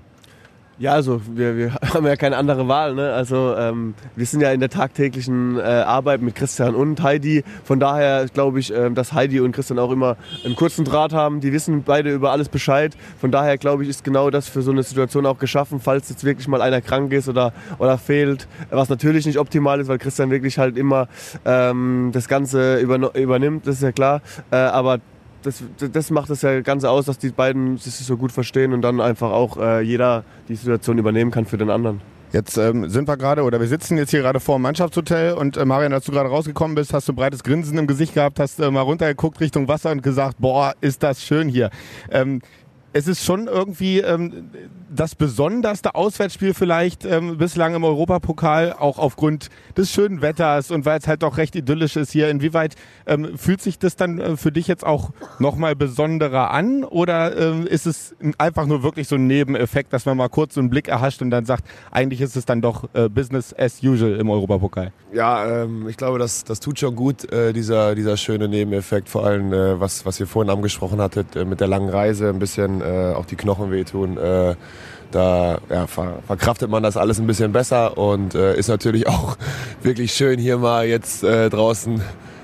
Ja, 0.78 0.92
also 0.92 1.22
wir, 1.34 1.56
wir 1.56 1.72
haben 1.94 2.06
ja 2.06 2.16
keine 2.16 2.36
andere 2.36 2.68
Wahl. 2.68 2.94
Ne? 2.94 3.12
Also 3.12 3.54
ähm, 3.56 3.94
wir 4.14 4.26
sind 4.26 4.42
ja 4.42 4.52
in 4.52 4.60
der 4.60 4.68
tagtäglichen 4.68 5.58
äh, 5.58 5.62
Arbeit 5.62 6.20
mit 6.20 6.34
Christian 6.34 6.74
und 6.74 7.02
Heidi. 7.02 7.44
Von 7.64 7.80
daher 7.80 8.26
glaube 8.26 8.60
ich, 8.60 8.72
ähm, 8.74 8.94
dass 8.94 9.14
Heidi 9.14 9.40
und 9.40 9.52
Christian 9.52 9.78
auch 9.78 9.90
immer 9.90 10.16
einen 10.44 10.54
kurzen 10.54 10.84
Draht 10.84 11.14
haben. 11.14 11.40
Die 11.40 11.52
wissen 11.52 11.82
beide 11.82 12.12
über 12.12 12.30
alles 12.30 12.50
Bescheid. 12.50 12.94
Von 13.18 13.30
daher 13.30 13.56
glaube 13.56 13.84
ich, 13.84 13.88
ist 13.88 14.04
genau 14.04 14.28
das 14.28 14.48
für 14.48 14.60
so 14.60 14.70
eine 14.70 14.82
Situation 14.82 15.24
auch 15.24 15.38
geschaffen, 15.38 15.80
falls 15.80 16.10
jetzt 16.10 16.24
wirklich 16.24 16.46
mal 16.46 16.60
einer 16.60 16.82
krank 16.82 17.10
ist 17.12 17.28
oder, 17.28 17.54
oder 17.78 17.96
fehlt. 17.96 18.46
Was 18.70 18.90
natürlich 18.90 19.24
nicht 19.24 19.38
optimal 19.38 19.80
ist, 19.80 19.88
weil 19.88 19.98
Christian 19.98 20.30
wirklich 20.30 20.58
halt 20.58 20.76
immer 20.76 21.08
ähm, 21.46 22.10
das 22.12 22.28
Ganze 22.28 22.80
übernimmt, 22.80 23.66
das 23.66 23.76
ist 23.76 23.82
ja 23.82 23.92
klar. 23.92 24.20
Äh, 24.50 24.56
aber 24.56 25.00
das, 25.42 25.62
das 25.78 26.10
macht 26.10 26.30
das 26.30 26.42
ja 26.42 26.60
Ganze 26.60 26.90
aus, 26.90 27.06
dass 27.06 27.18
die 27.18 27.30
beiden 27.30 27.78
sich 27.78 27.94
so 27.94 28.16
gut 28.16 28.32
verstehen 28.32 28.72
und 28.72 28.82
dann 28.82 29.00
einfach 29.00 29.30
auch 29.30 29.56
äh, 29.56 29.80
jeder 29.80 30.24
die 30.48 30.56
Situation 30.56 30.98
übernehmen 30.98 31.30
kann 31.30 31.46
für 31.46 31.58
den 31.58 31.70
anderen. 31.70 32.00
Jetzt 32.32 32.56
ähm, 32.58 32.88
sind 32.90 33.08
wir 33.08 33.16
gerade 33.16 33.44
oder 33.44 33.60
wir 33.60 33.68
sitzen 33.68 33.96
jetzt 33.96 34.10
hier 34.10 34.20
gerade 34.20 34.40
vor 34.40 34.58
dem 34.58 34.62
Mannschaftshotel 34.62 35.34
und 35.34 35.56
äh, 35.56 35.64
Marian, 35.64 35.92
als 35.92 36.04
du 36.04 36.12
gerade 36.12 36.28
rausgekommen 36.28 36.74
bist, 36.74 36.92
hast 36.92 37.08
du 37.08 37.12
ein 37.12 37.16
breites 37.16 37.44
Grinsen 37.44 37.78
im 37.78 37.86
Gesicht 37.86 38.14
gehabt, 38.14 38.40
hast 38.40 38.58
äh, 38.58 38.70
mal 38.70 38.80
runtergeguckt 38.80 39.40
Richtung 39.40 39.68
Wasser 39.68 39.92
und 39.92 40.02
gesagt, 40.02 40.36
boah, 40.38 40.74
ist 40.80 41.02
das 41.02 41.22
schön 41.22 41.48
hier. 41.48 41.70
Ähm, 42.10 42.42
es 42.92 43.06
ist 43.08 43.24
schon 43.24 43.46
irgendwie 43.46 44.00
ähm, 44.00 44.50
das 44.94 45.14
besonderste 45.14 45.94
Auswärtsspiel 45.94 46.54
vielleicht 46.54 47.04
ähm, 47.04 47.36
bislang 47.38 47.74
im 47.74 47.84
Europapokal, 47.84 48.72
auch 48.72 48.98
aufgrund 48.98 49.50
des 49.76 49.92
schönen 49.92 50.22
Wetters 50.22 50.70
und 50.70 50.86
weil 50.86 50.98
es 50.98 51.06
halt 51.06 51.22
auch 51.24 51.36
recht 51.36 51.54
idyllisch 51.56 51.96
ist 51.96 52.12
hier. 52.12 52.30
Inwieweit 52.30 52.74
ähm, 53.06 53.36
fühlt 53.36 53.60
sich 53.60 53.78
das 53.78 53.96
dann 53.96 54.18
äh, 54.18 54.36
für 54.36 54.52
dich 54.52 54.66
jetzt 54.66 54.84
auch 54.84 55.10
nochmal 55.38 55.76
besonderer 55.76 56.50
an 56.50 56.84
oder 56.84 57.36
ähm, 57.36 57.66
ist 57.66 57.86
es 57.86 58.14
einfach 58.38 58.66
nur 58.66 58.82
wirklich 58.82 59.08
so 59.08 59.16
ein 59.16 59.26
Nebeneffekt, 59.26 59.92
dass 59.92 60.06
man 60.06 60.16
mal 60.16 60.28
kurz 60.28 60.54
so 60.54 60.60
einen 60.60 60.70
Blick 60.70 60.88
erhascht 60.88 61.20
und 61.20 61.30
dann 61.30 61.44
sagt, 61.44 61.64
eigentlich 61.90 62.20
ist 62.20 62.36
es 62.36 62.46
dann 62.46 62.62
doch 62.62 62.88
äh, 62.94 63.08
Business 63.08 63.54
as 63.58 63.82
usual 63.82 64.16
im 64.16 64.30
Europapokal? 64.30 64.92
Ja, 65.12 65.62
ähm, 65.62 65.88
ich 65.88 65.96
glaube, 65.96 66.18
das, 66.18 66.44
das 66.44 66.60
tut 66.60 66.78
schon 66.78 66.96
gut, 66.96 67.30
äh, 67.32 67.52
dieser, 67.52 67.94
dieser 67.94 68.16
schöne 68.16 68.48
Nebeneffekt, 68.48 69.08
vor 69.08 69.26
allem 69.26 69.52
äh, 69.52 69.78
was, 69.80 70.06
was 70.06 70.18
ihr 70.20 70.26
vorhin 70.26 70.50
angesprochen 70.50 71.00
hattet, 71.00 71.36
äh, 71.36 71.44
mit 71.44 71.60
der 71.60 71.68
langen 71.68 71.88
Reise, 71.88 72.28
ein 72.28 72.38
bisschen 72.38 72.85
äh, 72.86 73.14
auch 73.14 73.26
die 73.26 73.36
Knochen 73.36 73.70
wehtun. 73.70 74.16
Äh, 74.16 74.54
da 75.10 75.58
ja, 75.70 75.86
ver 75.86 76.18
verkraftet 76.26 76.70
man 76.70 76.82
das 76.82 76.96
alles 76.96 77.18
ein 77.18 77.26
bisschen 77.26 77.52
besser 77.52 77.96
und 77.96 78.34
äh, 78.34 78.56
ist 78.56 78.68
natürlich 78.68 79.06
auch 79.08 79.36
wirklich 79.82 80.12
schön 80.12 80.38
hier 80.38 80.58
mal 80.58 80.86
jetzt 80.86 81.22
äh, 81.22 81.48
draußen 81.48 82.00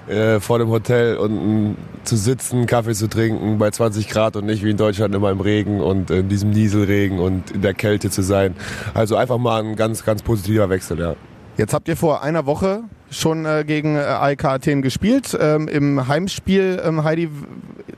äh, 0.08 0.40
vor 0.40 0.58
dem 0.58 0.68
Hotel 0.68 1.16
und 1.16 1.76
zu 2.04 2.16
sitzen, 2.16 2.66
Kaffee 2.66 2.94
zu 2.94 3.08
trinken 3.08 3.58
bei 3.58 3.70
20 3.70 4.08
Grad 4.08 4.36
und 4.36 4.46
nicht 4.46 4.64
wie 4.64 4.70
in 4.70 4.76
Deutschland 4.76 5.14
immer 5.14 5.30
im 5.30 5.40
Regen 5.40 5.80
und 5.80 6.10
in 6.10 6.28
diesem 6.28 6.50
Nieselregen 6.50 7.18
und 7.18 7.50
in 7.52 7.62
der 7.62 7.74
Kälte 7.74 8.10
zu 8.10 8.22
sein. 8.22 8.56
Also 8.94 9.16
einfach 9.16 9.38
mal 9.38 9.62
ein 9.62 9.76
ganz, 9.76 10.04
ganz 10.04 10.22
positiver 10.22 10.68
Wechsel, 10.70 10.98
ja. 10.98 11.14
Jetzt 11.62 11.74
habt 11.74 11.86
ihr 11.86 11.96
vor 11.96 12.24
einer 12.24 12.44
Woche 12.44 12.82
schon 13.08 13.46
äh, 13.46 13.62
gegen 13.64 13.94
äh, 13.94 14.00
AEK 14.00 14.46
Athen 14.46 14.82
gespielt. 14.82 15.38
Ähm, 15.40 15.68
Im 15.68 16.08
Heimspiel, 16.08 16.82
ähm, 16.84 17.04
Heidi, 17.04 17.30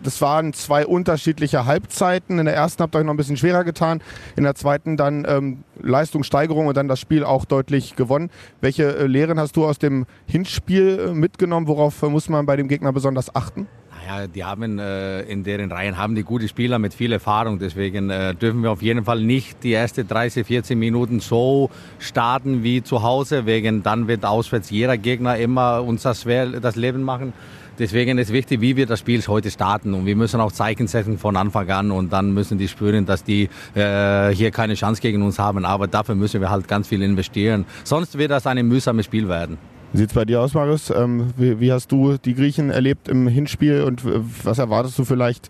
das 0.02 0.20
waren 0.20 0.52
zwei 0.52 0.84
unterschiedliche 0.84 1.64
Halbzeiten. 1.64 2.38
In 2.38 2.44
der 2.44 2.54
ersten 2.54 2.82
habt 2.82 2.94
ihr 2.94 2.98
euch 2.98 3.06
noch 3.06 3.14
ein 3.14 3.16
bisschen 3.16 3.38
schwerer 3.38 3.64
getan. 3.64 4.02
In 4.36 4.42
der 4.42 4.54
zweiten 4.54 4.98
dann 4.98 5.24
ähm, 5.26 5.64
Leistungssteigerung 5.80 6.66
und 6.66 6.76
dann 6.76 6.88
das 6.88 7.00
Spiel 7.00 7.24
auch 7.24 7.46
deutlich 7.46 7.96
gewonnen. 7.96 8.28
Welche 8.60 8.98
äh, 8.98 9.06
Lehren 9.06 9.40
hast 9.40 9.56
du 9.56 9.64
aus 9.64 9.78
dem 9.78 10.04
Hinspiel 10.26 10.98
äh, 10.98 11.14
mitgenommen? 11.14 11.66
Worauf 11.66 12.02
äh, 12.02 12.10
muss 12.10 12.28
man 12.28 12.44
bei 12.44 12.56
dem 12.56 12.68
Gegner 12.68 12.92
besonders 12.92 13.34
achten? 13.34 13.66
Ja, 14.06 14.26
die 14.26 14.44
haben 14.44 14.78
äh, 14.78 15.22
in 15.22 15.44
deren 15.44 15.72
Reihen 15.72 15.96
haben 15.96 16.14
die 16.14 16.24
gute 16.24 16.46
Spieler 16.46 16.78
mit 16.78 16.92
viel 16.92 17.12
Erfahrung. 17.12 17.58
Deswegen 17.58 18.10
äh, 18.10 18.34
dürfen 18.34 18.62
wir 18.62 18.70
auf 18.70 18.82
jeden 18.82 19.04
Fall 19.04 19.20
nicht 19.20 19.62
die 19.62 19.72
ersten 19.72 20.06
30, 20.06 20.46
14 20.46 20.78
Minuten 20.78 21.20
so 21.20 21.70
starten 21.98 22.62
wie 22.62 22.82
zu 22.82 23.02
Hause. 23.02 23.46
Wegen 23.46 23.82
dann 23.82 24.06
wird 24.06 24.26
auswärts 24.26 24.68
jeder 24.68 24.98
Gegner 24.98 25.38
immer 25.38 25.82
uns 25.82 26.02
das 26.02 26.24
das 26.60 26.76
Leben 26.76 27.02
machen. 27.02 27.32
Deswegen 27.78 28.18
ist 28.18 28.30
wichtig, 28.30 28.60
wie 28.60 28.76
wir 28.76 28.84
das 28.84 29.00
Spiel 29.00 29.22
heute 29.26 29.50
starten. 29.50 29.94
Und 29.94 30.04
wir 30.04 30.16
müssen 30.16 30.38
auch 30.38 30.52
Zeichen 30.52 30.86
setzen 30.86 31.16
von 31.16 31.34
Anfang 31.36 31.70
an. 31.70 31.90
Und 31.90 32.12
dann 32.12 32.34
müssen 32.34 32.58
die 32.58 32.68
spüren, 32.68 33.06
dass 33.06 33.24
die 33.24 33.48
äh, 33.74 34.28
hier 34.30 34.50
keine 34.50 34.74
Chance 34.74 35.00
gegen 35.00 35.22
uns 35.22 35.38
haben. 35.38 35.64
Aber 35.64 35.86
dafür 35.86 36.14
müssen 36.14 36.42
wir 36.42 36.50
halt 36.50 36.68
ganz 36.68 36.88
viel 36.88 37.00
investieren. 37.00 37.64
Sonst 37.84 38.18
wird 38.18 38.32
das 38.32 38.46
ein 38.46 38.68
mühsames 38.68 39.06
Spiel 39.06 39.28
werden. 39.28 39.56
Wie 39.94 39.98
sieht 39.98 40.08
es 40.08 40.14
bei 40.14 40.24
dir 40.24 40.40
aus, 40.40 40.54
Marius? 40.54 40.90
Ähm, 40.90 41.32
wie, 41.36 41.60
wie, 41.60 41.70
hast 41.70 41.92
du 41.92 42.16
die 42.16 42.34
Griechen 42.34 42.70
erlebt 42.70 43.08
im 43.08 43.28
Hinspiel 43.28 43.82
und 43.82 44.02
was 44.44 44.58
erwartest 44.58 44.98
du 44.98 45.04
vielleicht 45.04 45.48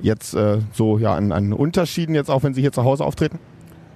jetzt 0.00 0.34
äh, 0.34 0.58
so 0.72 0.98
ja, 0.98 1.14
an, 1.14 1.30
an 1.30 1.52
Unterschieden, 1.52 2.16
jetzt 2.16 2.28
auch 2.28 2.42
wenn 2.42 2.52
sie 2.52 2.62
hier 2.62 2.72
zu 2.72 2.82
Hause 2.82 3.04
auftreten? 3.04 3.38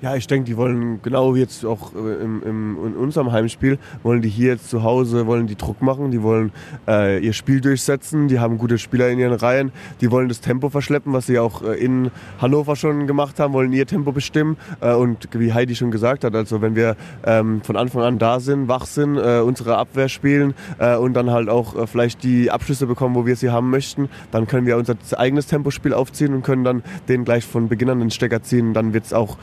Ja, 0.02 0.16
ich 0.16 0.26
denke, 0.26 0.46
die 0.46 0.56
wollen 0.56 1.02
genau 1.02 1.34
jetzt 1.34 1.62
auch 1.66 1.94
äh, 1.94 1.98
im, 1.98 2.42
im, 2.42 2.86
in 2.86 2.94
unserem 2.94 3.32
Heimspiel, 3.32 3.78
wollen 4.02 4.22
die 4.22 4.30
hier 4.30 4.52
jetzt 4.52 4.70
zu 4.70 4.82
Hause, 4.82 5.26
wollen 5.26 5.46
die 5.46 5.56
Druck 5.56 5.82
machen, 5.82 6.10
die 6.10 6.22
wollen 6.22 6.52
äh, 6.88 7.22
ihr 7.22 7.34
Spiel 7.34 7.60
durchsetzen, 7.60 8.26
die 8.26 8.38
haben 8.38 8.56
gute 8.56 8.78
Spieler 8.78 9.10
in 9.10 9.18
ihren 9.18 9.34
Reihen, 9.34 9.72
die 10.00 10.10
wollen 10.10 10.30
das 10.30 10.40
Tempo 10.40 10.70
verschleppen, 10.70 11.12
was 11.12 11.26
sie 11.26 11.38
auch 11.38 11.60
äh, 11.62 11.74
in 11.74 12.10
Hannover 12.40 12.76
schon 12.76 13.06
gemacht 13.06 13.38
haben, 13.38 13.52
wollen 13.52 13.74
ihr 13.74 13.86
Tempo 13.86 14.10
bestimmen 14.10 14.56
äh, 14.80 14.94
und 14.94 15.28
wie 15.34 15.52
Heidi 15.52 15.74
schon 15.76 15.90
gesagt 15.90 16.24
hat, 16.24 16.34
also 16.34 16.62
wenn 16.62 16.74
wir 16.74 16.96
ähm, 17.26 17.60
von 17.60 17.76
Anfang 17.76 18.02
an 18.02 18.18
da 18.18 18.40
sind, 18.40 18.68
wach 18.68 18.86
sind, 18.86 19.18
äh, 19.18 19.40
unsere 19.40 19.76
Abwehr 19.76 20.08
spielen 20.08 20.54
äh, 20.78 20.96
und 20.96 21.12
dann 21.12 21.30
halt 21.30 21.50
auch 21.50 21.86
vielleicht 21.86 22.22
die 22.24 22.50
Abschlüsse 22.50 22.86
bekommen, 22.86 23.14
wo 23.14 23.26
wir 23.26 23.36
sie 23.36 23.50
haben 23.50 23.68
möchten, 23.68 24.08
dann 24.30 24.46
können 24.46 24.66
wir 24.66 24.78
unser 24.78 24.96
eigenes 25.18 25.46
Tempospiel 25.46 25.92
aufziehen 25.92 26.32
und 26.32 26.42
können 26.42 26.64
dann 26.64 26.82
den 27.08 27.26
gleich 27.26 27.44
von 27.44 27.68
Beginn 27.68 27.90
an 27.90 28.00
den 28.00 28.10
Stecker 28.10 28.42
ziehen, 28.42 28.72
dann 28.72 28.94
wird 28.94 29.04
es 29.04 29.12
auch 29.12 29.36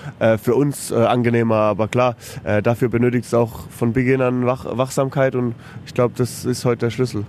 für 0.48 0.56
uns 0.56 0.92
äh, 0.92 0.96
angenehmer. 0.96 1.56
Aber 1.56 1.89
klar, 1.89 2.16
äh, 2.46 2.62
dafür 2.62 2.88
benötigt 2.88 3.25
es 3.25 3.34
auch 3.34 3.68
von 3.70 3.92
Beginn 3.92 4.22
an 4.22 4.46
Wach 4.46 4.66
Wachsamkeit 4.66 5.36
und 5.36 5.56
ich 5.86 5.94
glaube, 5.94 6.13
das 6.16 6.46
ist 6.46 6.63
heute 6.63 6.86
der 6.86 6.89
Schlüssel. 6.89 7.25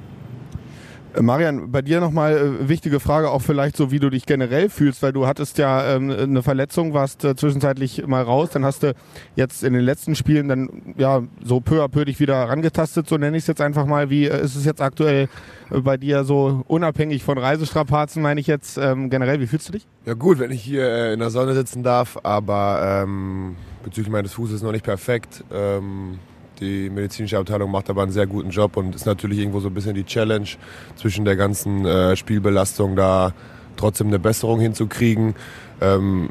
Äh, 1.18 1.22
Marian, 1.22 1.70
bei 1.70 1.82
dir 1.82 2.00
nochmal 2.00 2.36
äh, 2.36 2.68
wichtige 2.68 3.00
Frage, 3.00 3.30
auch 3.30 3.42
vielleicht 3.42 3.76
so, 3.76 3.90
wie 3.90 3.98
du 3.98 4.10
dich 4.10 4.26
generell 4.26 4.68
fühlst, 4.68 5.02
weil 5.02 5.12
du 5.12 5.26
hattest 5.26 5.58
ja 5.58 5.94
ähm, 5.94 6.10
eine 6.10 6.42
Verletzung, 6.42 6.94
warst 6.94 7.24
äh, 7.24 7.34
zwischenzeitlich 7.34 8.06
mal 8.06 8.22
raus, 8.22 8.50
dann 8.50 8.64
hast 8.64 8.82
du 8.82 8.94
jetzt 9.36 9.64
in 9.64 9.72
den 9.72 9.82
letzten 9.82 10.14
Spielen 10.14 10.48
dann 10.48 10.94
ja 10.96 11.22
so 11.44 11.60
peu 11.60 11.82
à 11.82 11.88
peu 11.88 12.04
dich 12.04 12.20
wieder 12.20 12.36
rangetastet, 12.36 13.08
so 13.08 13.16
nenne 13.16 13.36
ich 13.36 13.42
es 13.42 13.46
jetzt 13.46 13.60
einfach 13.60 13.86
mal. 13.86 14.10
Wie 14.10 14.26
äh, 14.26 14.42
ist 14.42 14.54
es 14.54 14.64
jetzt 14.64 14.80
aktuell 14.80 15.28
äh, 15.70 15.80
bei 15.80 15.96
dir 15.96 16.24
so 16.24 16.62
unabhängig 16.66 17.24
von 17.24 17.38
Reisestrapazen, 17.38 18.22
meine 18.22 18.40
ich 18.40 18.46
jetzt 18.46 18.78
ähm, 18.78 19.10
generell, 19.10 19.40
wie 19.40 19.46
fühlst 19.46 19.68
du 19.68 19.72
dich? 19.72 19.86
Ja 20.06 20.14
gut, 20.14 20.38
wenn 20.38 20.50
ich 20.50 20.62
hier 20.62 20.88
äh, 20.88 21.12
in 21.12 21.20
der 21.20 21.30
Sonne 21.30 21.54
sitzen 21.54 21.82
darf, 21.82 22.18
aber 22.22 23.02
ähm, 23.04 23.56
bezüglich 23.82 24.12
meines 24.12 24.34
Fußes 24.34 24.62
noch 24.62 24.72
nicht 24.72 24.84
perfekt. 24.84 25.44
Ähm, 25.52 26.18
die 26.60 26.90
medizinische 26.90 27.38
Abteilung 27.38 27.70
macht 27.70 27.90
aber 27.90 28.02
einen 28.02 28.12
sehr 28.12 28.26
guten 28.26 28.50
Job 28.50 28.76
und 28.76 28.94
ist 28.94 29.06
natürlich 29.06 29.38
irgendwo 29.38 29.60
so 29.60 29.68
ein 29.68 29.74
bisschen 29.74 29.94
die 29.94 30.04
Challenge 30.04 30.48
zwischen 30.96 31.24
der 31.24 31.36
ganzen 31.36 31.84
äh, 31.84 32.16
Spielbelastung 32.16 32.96
da 32.96 33.32
trotzdem 33.76 34.08
eine 34.08 34.18
Besserung 34.18 34.60
hinzukriegen. 34.60 35.34
Ähm, 35.80 36.30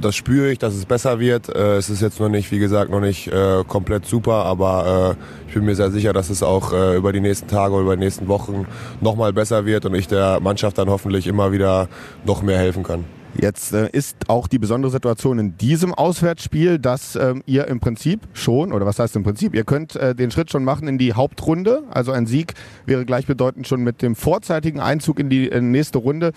das 0.00 0.14
spüre 0.16 0.50
ich, 0.50 0.58
dass 0.58 0.74
es 0.74 0.84
besser 0.84 1.20
wird. 1.20 1.48
Äh, 1.48 1.76
es 1.76 1.90
ist 1.90 2.02
jetzt 2.02 2.20
noch 2.20 2.28
nicht, 2.28 2.50
wie 2.50 2.58
gesagt, 2.58 2.90
noch 2.90 3.00
nicht 3.00 3.28
äh, 3.28 3.64
komplett 3.66 4.06
super, 4.06 4.44
aber 4.44 5.16
äh, 5.16 5.48
ich 5.48 5.54
bin 5.54 5.64
mir 5.64 5.74
sehr 5.74 5.90
sicher, 5.90 6.12
dass 6.12 6.30
es 6.30 6.42
auch 6.42 6.72
äh, 6.72 6.96
über 6.96 7.12
die 7.12 7.20
nächsten 7.20 7.48
Tage 7.48 7.74
oder 7.74 7.82
über 7.82 7.96
die 7.96 8.04
nächsten 8.04 8.28
Wochen 8.28 8.66
nochmal 9.00 9.32
besser 9.32 9.66
wird 9.66 9.86
und 9.86 9.94
ich 9.94 10.08
der 10.08 10.40
Mannschaft 10.40 10.78
dann 10.78 10.88
hoffentlich 10.88 11.26
immer 11.26 11.52
wieder 11.52 11.88
noch 12.24 12.42
mehr 12.42 12.58
helfen 12.58 12.82
kann. 12.82 13.19
Jetzt 13.34 13.72
äh, 13.72 13.88
ist 13.90 14.28
auch 14.28 14.48
die 14.48 14.58
besondere 14.58 14.90
Situation 14.90 15.38
in 15.38 15.56
diesem 15.56 15.94
Auswärtsspiel, 15.94 16.78
dass 16.78 17.16
ähm, 17.16 17.42
ihr 17.46 17.68
im 17.68 17.80
Prinzip 17.80 18.20
schon, 18.32 18.72
oder 18.72 18.86
was 18.86 18.98
heißt 18.98 19.14
im 19.16 19.22
Prinzip, 19.22 19.54
ihr 19.54 19.64
könnt 19.64 19.96
äh, 19.96 20.14
den 20.14 20.30
Schritt 20.30 20.50
schon 20.50 20.64
machen 20.64 20.88
in 20.88 20.98
die 20.98 21.14
Hauptrunde. 21.14 21.84
Also 21.90 22.12
ein 22.12 22.26
Sieg 22.26 22.54
wäre 22.86 23.04
gleichbedeutend 23.04 23.68
schon 23.68 23.82
mit 23.82 24.02
dem 24.02 24.16
vorzeitigen 24.16 24.80
Einzug 24.80 25.20
in 25.20 25.30
die 25.30 25.50
äh, 25.50 25.60
nächste 25.60 25.98
Runde. 25.98 26.32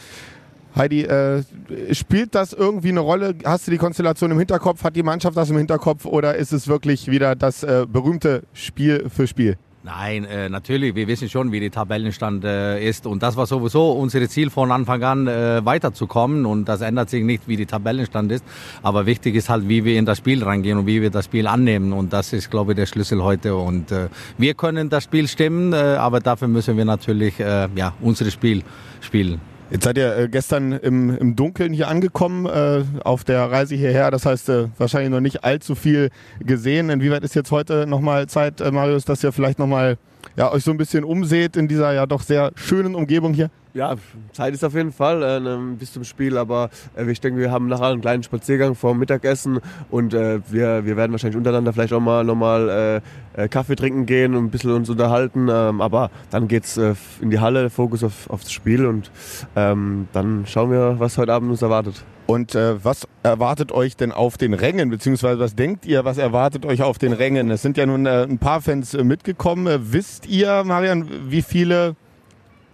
Heidi, 0.75 1.03
äh, 1.03 1.43
spielt 1.91 2.33
das 2.35 2.53
irgendwie 2.53 2.89
eine 2.89 3.01
Rolle? 3.01 3.35
Hast 3.43 3.67
du 3.67 3.71
die 3.71 3.77
Konstellation 3.77 4.31
im 4.31 4.39
Hinterkopf? 4.39 4.83
Hat 4.83 4.95
die 4.95 5.03
Mannschaft 5.03 5.37
das 5.37 5.49
im 5.49 5.57
Hinterkopf? 5.57 6.05
Oder 6.05 6.35
ist 6.35 6.51
es 6.51 6.67
wirklich 6.67 7.09
wieder 7.09 7.35
das 7.35 7.63
äh, 7.63 7.85
berühmte 7.87 8.43
Spiel 8.53 9.09
für 9.09 9.27
Spiel? 9.27 9.57
Nein, 9.85 10.23
äh, 10.23 10.47
natürlich, 10.47 10.95
wir 10.95 11.09
wissen 11.09 11.27
schon, 11.27 11.51
wie 11.51 11.59
der 11.59 11.69
Tabellenstand 11.69 12.45
äh, 12.45 12.87
ist. 12.87 13.05
Und 13.05 13.21
das 13.21 13.35
war 13.35 13.45
sowieso 13.45 13.91
unser 13.91 14.25
Ziel 14.29 14.49
von 14.49 14.71
Anfang 14.71 15.03
an, 15.03 15.27
äh, 15.27 15.65
weiterzukommen. 15.65 16.45
Und 16.45 16.69
das 16.69 16.79
ändert 16.79 17.09
sich 17.09 17.25
nicht, 17.25 17.49
wie 17.49 17.57
der 17.57 17.67
Tabellenstand 17.67 18.31
ist, 18.31 18.45
aber 18.81 19.05
wichtig 19.05 19.35
ist 19.35 19.49
halt, 19.49 19.67
wie 19.67 19.83
wir 19.83 19.99
in 19.99 20.05
das 20.05 20.19
Spiel 20.19 20.41
reingehen 20.41 20.77
und 20.77 20.87
wie 20.87 21.01
wir 21.01 21.09
das 21.09 21.25
Spiel 21.25 21.47
annehmen. 21.47 21.91
Und 21.91 22.13
das 22.13 22.31
ist, 22.31 22.49
glaube 22.49 22.71
ich, 22.71 22.75
der 22.77 22.85
Schlüssel 22.85 23.21
heute. 23.21 23.57
Und 23.57 23.91
äh, 23.91 24.07
wir 24.37 24.53
können 24.53 24.89
das 24.89 25.03
Spiel 25.03 25.27
stimmen, 25.27 25.73
äh, 25.73 25.75
aber 25.75 26.21
dafür 26.21 26.47
müssen 26.47 26.77
wir 26.77 26.85
natürlich 26.85 27.37
äh, 27.41 27.67
ja, 27.75 27.93
unser 27.99 28.31
Spiel 28.31 28.63
spielen. 29.01 29.52
Jetzt 29.73 29.85
seid 29.85 29.97
ihr 29.97 30.15
äh, 30.15 30.29
gestern 30.29 30.71
im, 30.71 31.17
im 31.17 31.35
Dunkeln 31.35 31.73
hier 31.73 31.87
angekommen 31.87 32.45
äh, 32.45 32.83
auf 33.03 33.23
der 33.23 33.51
Reise 33.51 33.73
hierher. 33.73 34.11
Das 34.11 34.23
heißt, 34.23 34.49
äh, 34.49 34.67
wahrscheinlich 34.77 35.09
noch 35.09 35.19
nicht 35.19 35.43
allzu 35.43 35.73
viel 35.73 36.11
gesehen. 36.39 36.91
Inwieweit 36.91 37.23
ist 37.23 37.33
jetzt 37.33 37.49
heute 37.49 37.87
nochmal 37.87 38.27
Zeit, 38.27 38.61
äh, 38.61 38.69
Marius, 38.69 39.03
dass 39.03 39.23
ihr 39.23 39.31
vielleicht 39.31 39.57
nochmal 39.57 39.97
ja, 40.35 40.51
euch 40.51 40.63
so 40.63 40.71
ein 40.71 40.77
bisschen 40.77 41.03
umseht 41.03 41.55
in 41.57 41.67
dieser 41.67 41.93
ja 41.93 42.05
doch 42.05 42.21
sehr 42.21 42.51
schönen 42.55 42.95
Umgebung 42.95 43.33
hier? 43.33 43.49
Ja, 43.75 43.95
Zeit 44.33 44.53
ist 44.53 44.63
auf 44.63 44.75
jeden 44.75 44.91
Fall 44.91 45.23
äh, 45.23 45.39
ne, 45.39 45.75
bis 45.79 45.93
zum 45.93 46.03
Spiel, 46.03 46.37
aber 46.37 46.69
äh, 46.95 47.09
ich 47.09 47.19
denke, 47.19 47.39
wir 47.39 47.49
haben 47.49 47.67
nachher 47.67 47.87
einen 47.87 48.01
kleinen 48.01 48.21
Spaziergang 48.21 48.75
vor 48.75 48.91
dem 48.93 48.99
Mittagessen 48.99 49.59
und 49.89 50.13
äh, 50.13 50.41
wir, 50.51 50.85
wir 50.85 50.95
werden 50.95 51.11
wahrscheinlich 51.11 51.37
untereinander 51.37 51.73
vielleicht 51.73 51.93
auch 51.93 51.99
mal 51.99 52.23
nochmal 52.23 53.01
äh, 53.35 53.43
äh, 53.43 53.47
Kaffee 53.47 53.75
trinken 53.75 54.05
gehen 54.05 54.35
und 54.35 54.45
ein 54.45 54.49
bisschen 54.51 54.71
uns 54.73 54.91
unterhalten, 54.91 55.47
ähm, 55.49 55.81
aber 55.81 56.11
dann 56.29 56.47
geht's 56.47 56.77
äh, 56.77 56.93
in 57.19 57.31
die 57.31 57.39
Halle, 57.39 57.71
Fokus 57.71 58.03
auf, 58.03 58.29
auf 58.29 58.43
das 58.43 58.51
Spiel 58.51 58.85
und 58.85 59.09
ähm, 59.55 60.07
dann 60.13 60.45
schauen 60.45 60.69
wir, 60.69 60.99
was 60.99 61.17
heute 61.17 61.33
Abend 61.33 61.49
uns 61.49 61.63
erwartet. 61.63 62.03
Und 62.25 62.55
äh, 62.55 62.83
was 62.83 63.07
erwartet 63.21 63.71
euch 63.71 63.97
denn 63.97 64.11
auf 64.11 64.37
den 64.37 64.53
Rängen, 64.53 64.89
beziehungsweise 64.89 65.39
was 65.39 65.55
denkt 65.55 65.85
ihr, 65.85 66.05
was 66.05 66.17
erwartet 66.17 66.65
euch 66.65 66.81
auf 66.81 66.97
den 66.97 67.11
Rängen? 67.11 67.51
Es 67.51 67.61
sind 67.61 67.77
ja 67.77 67.85
nun 67.85 68.05
äh, 68.05 68.23
ein 68.23 68.37
paar 68.37 68.61
Fans 68.61 68.93
äh, 68.93 69.03
mitgekommen. 69.03 69.91
Wisst 69.91 70.25
ihr, 70.27 70.63
Marian, 70.63 71.09
wie 71.29 71.41
viele 71.41 71.95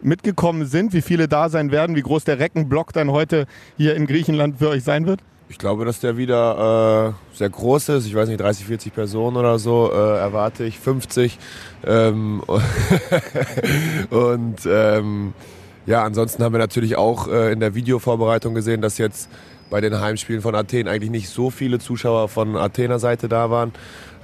mitgekommen 0.01 0.65
sind, 0.65 0.93
wie 0.93 1.01
viele 1.01 1.27
da 1.27 1.49
sein 1.49 1.71
werden, 1.71 1.95
wie 1.95 2.01
groß 2.01 2.23
der 2.23 2.39
Reckenblock 2.39 2.93
dann 2.93 3.11
heute 3.11 3.47
hier 3.75 3.95
in 3.95 4.05
Griechenland 4.05 4.59
für 4.59 4.69
euch 4.69 4.83
sein 4.83 5.05
wird? 5.05 5.21
Ich 5.49 5.57
glaube, 5.57 5.83
dass 5.83 5.99
der 5.99 6.15
wieder 6.15 7.15
äh, 7.33 7.35
sehr 7.35 7.49
groß 7.49 7.89
ist. 7.89 8.05
Ich 8.05 8.13
weiß 8.13 8.29
nicht, 8.29 8.39
30, 8.39 8.67
40 8.67 8.93
Personen 8.93 9.35
oder 9.35 9.57
so 9.57 9.91
äh, 9.91 10.17
erwarte 10.19 10.63
ich, 10.63 10.77
50. 10.77 11.39
Ähm, 11.87 12.43
und 14.11 14.59
ähm, 14.67 15.33
ja, 15.85 16.03
ansonsten 16.03 16.43
haben 16.43 16.53
wir 16.53 16.59
natürlich 16.59 16.95
auch 16.97 17.27
äh, 17.27 17.51
in 17.51 17.59
der 17.59 17.75
Videovorbereitung 17.75 18.53
gesehen, 18.53 18.81
dass 18.81 18.97
jetzt 18.97 19.29
bei 19.69 19.81
den 19.81 19.99
Heimspielen 19.99 20.41
von 20.41 20.55
Athen 20.55 20.87
eigentlich 20.87 21.11
nicht 21.11 21.29
so 21.29 21.49
viele 21.49 21.79
Zuschauer 21.79 22.27
von 22.27 22.55
Athener 22.55 22.99
Seite 22.99 23.29
da 23.29 23.49
waren. 23.49 23.71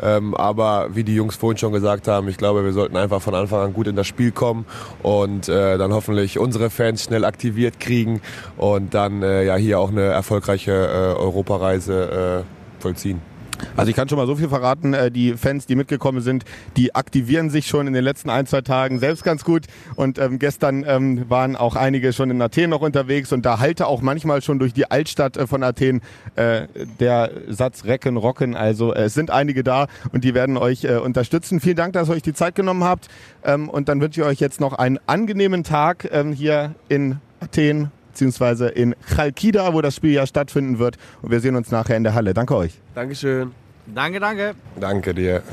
Ähm, 0.01 0.35
aber 0.35 0.89
wie 0.93 1.03
die 1.03 1.15
Jungs 1.15 1.35
vorhin 1.35 1.57
schon 1.57 1.71
gesagt 1.71 2.07
haben, 2.07 2.27
ich 2.27 2.37
glaube, 2.37 2.65
wir 2.65 2.73
sollten 2.73 2.97
einfach 2.97 3.21
von 3.21 3.33
Anfang 3.33 3.61
an 3.61 3.73
gut 3.73 3.87
in 3.87 3.95
das 3.95 4.07
Spiel 4.07 4.31
kommen 4.31 4.65
und 5.01 5.47
äh, 5.47 5.77
dann 5.77 5.93
hoffentlich 5.93 6.37
unsere 6.37 6.69
Fans 6.69 7.03
schnell 7.03 7.23
aktiviert 7.23 7.79
kriegen 7.79 8.21
und 8.57 8.93
dann 8.93 9.23
äh, 9.23 9.45
ja 9.45 9.55
hier 9.55 9.79
auch 9.79 9.89
eine 9.89 10.01
erfolgreiche 10.01 10.71
äh, 10.71 11.19
Europareise 11.19 12.43
äh, 12.43 12.81
vollziehen. 12.81 13.34
Also 13.75 13.89
ich 13.89 13.95
kann 13.95 14.09
schon 14.09 14.17
mal 14.17 14.27
so 14.27 14.35
viel 14.35 14.49
verraten, 14.49 14.93
äh, 14.93 15.11
die 15.11 15.33
Fans, 15.33 15.65
die 15.65 15.75
mitgekommen 15.75 16.21
sind, 16.21 16.45
die 16.77 16.95
aktivieren 16.95 17.49
sich 17.49 17.67
schon 17.67 17.87
in 17.87 17.93
den 17.93 18.03
letzten 18.03 18.29
ein, 18.29 18.47
zwei 18.47 18.61
Tagen 18.61 18.99
selbst 18.99 19.23
ganz 19.23 19.43
gut. 19.43 19.65
Und 19.95 20.17
ähm, 20.19 20.39
gestern 20.39 20.85
ähm, 20.87 21.29
waren 21.29 21.55
auch 21.55 21.75
einige 21.75 22.13
schon 22.13 22.31
in 22.31 22.41
Athen 22.41 22.69
noch 22.69 22.81
unterwegs 22.81 23.31
und 23.31 23.45
da 23.45 23.59
halte 23.59 23.87
auch 23.87 24.01
manchmal 24.01 24.41
schon 24.41 24.59
durch 24.59 24.73
die 24.73 24.89
Altstadt 24.89 25.37
äh, 25.37 25.47
von 25.47 25.63
Athen 25.63 26.01
äh, 26.35 26.67
der 26.99 27.31
Satz 27.49 27.85
Recken, 27.85 28.17
Rocken. 28.17 28.55
Also 28.55 28.93
äh, 28.93 29.03
es 29.03 29.13
sind 29.13 29.31
einige 29.31 29.63
da 29.63 29.87
und 30.11 30.23
die 30.23 30.33
werden 30.33 30.57
euch 30.57 30.83
äh, 30.83 30.97
unterstützen. 30.97 31.59
Vielen 31.59 31.77
Dank, 31.77 31.93
dass 31.93 32.09
ihr 32.09 32.13
euch 32.13 32.23
die 32.23 32.33
Zeit 32.33 32.55
genommen 32.55 32.83
habt. 32.83 33.07
Ähm, 33.43 33.69
und 33.69 33.89
dann 33.89 34.01
wünsche 34.01 34.21
ich 34.21 34.27
euch 34.27 34.39
jetzt 34.39 34.59
noch 34.59 34.73
einen 34.73 34.99
angenehmen 35.07 35.63
Tag 35.63 36.09
ähm, 36.11 36.33
hier 36.33 36.75
in 36.89 37.17
Athen 37.39 37.91
beziehungsweise 38.15 38.69
in 38.69 38.95
Chalkida, 39.13 39.73
wo 39.73 39.81
das 39.81 39.95
Spiel 39.95 40.11
ja 40.13 40.25
stattfinden 40.25 40.79
wird. 40.79 40.97
Und 41.21 41.31
wir 41.31 41.41
sehen 41.41 41.55
uns 41.55 41.69
nachher 41.69 41.97
in 41.97 42.03
der 42.03 42.13
Halle. 42.13 42.33
Danke 42.33 42.55
euch. 42.55 42.79
Dankeschön. 42.95 43.51
Danke, 43.93 44.19
danke. 44.19 44.55
Danke 44.79 45.13
dir. 45.13 45.43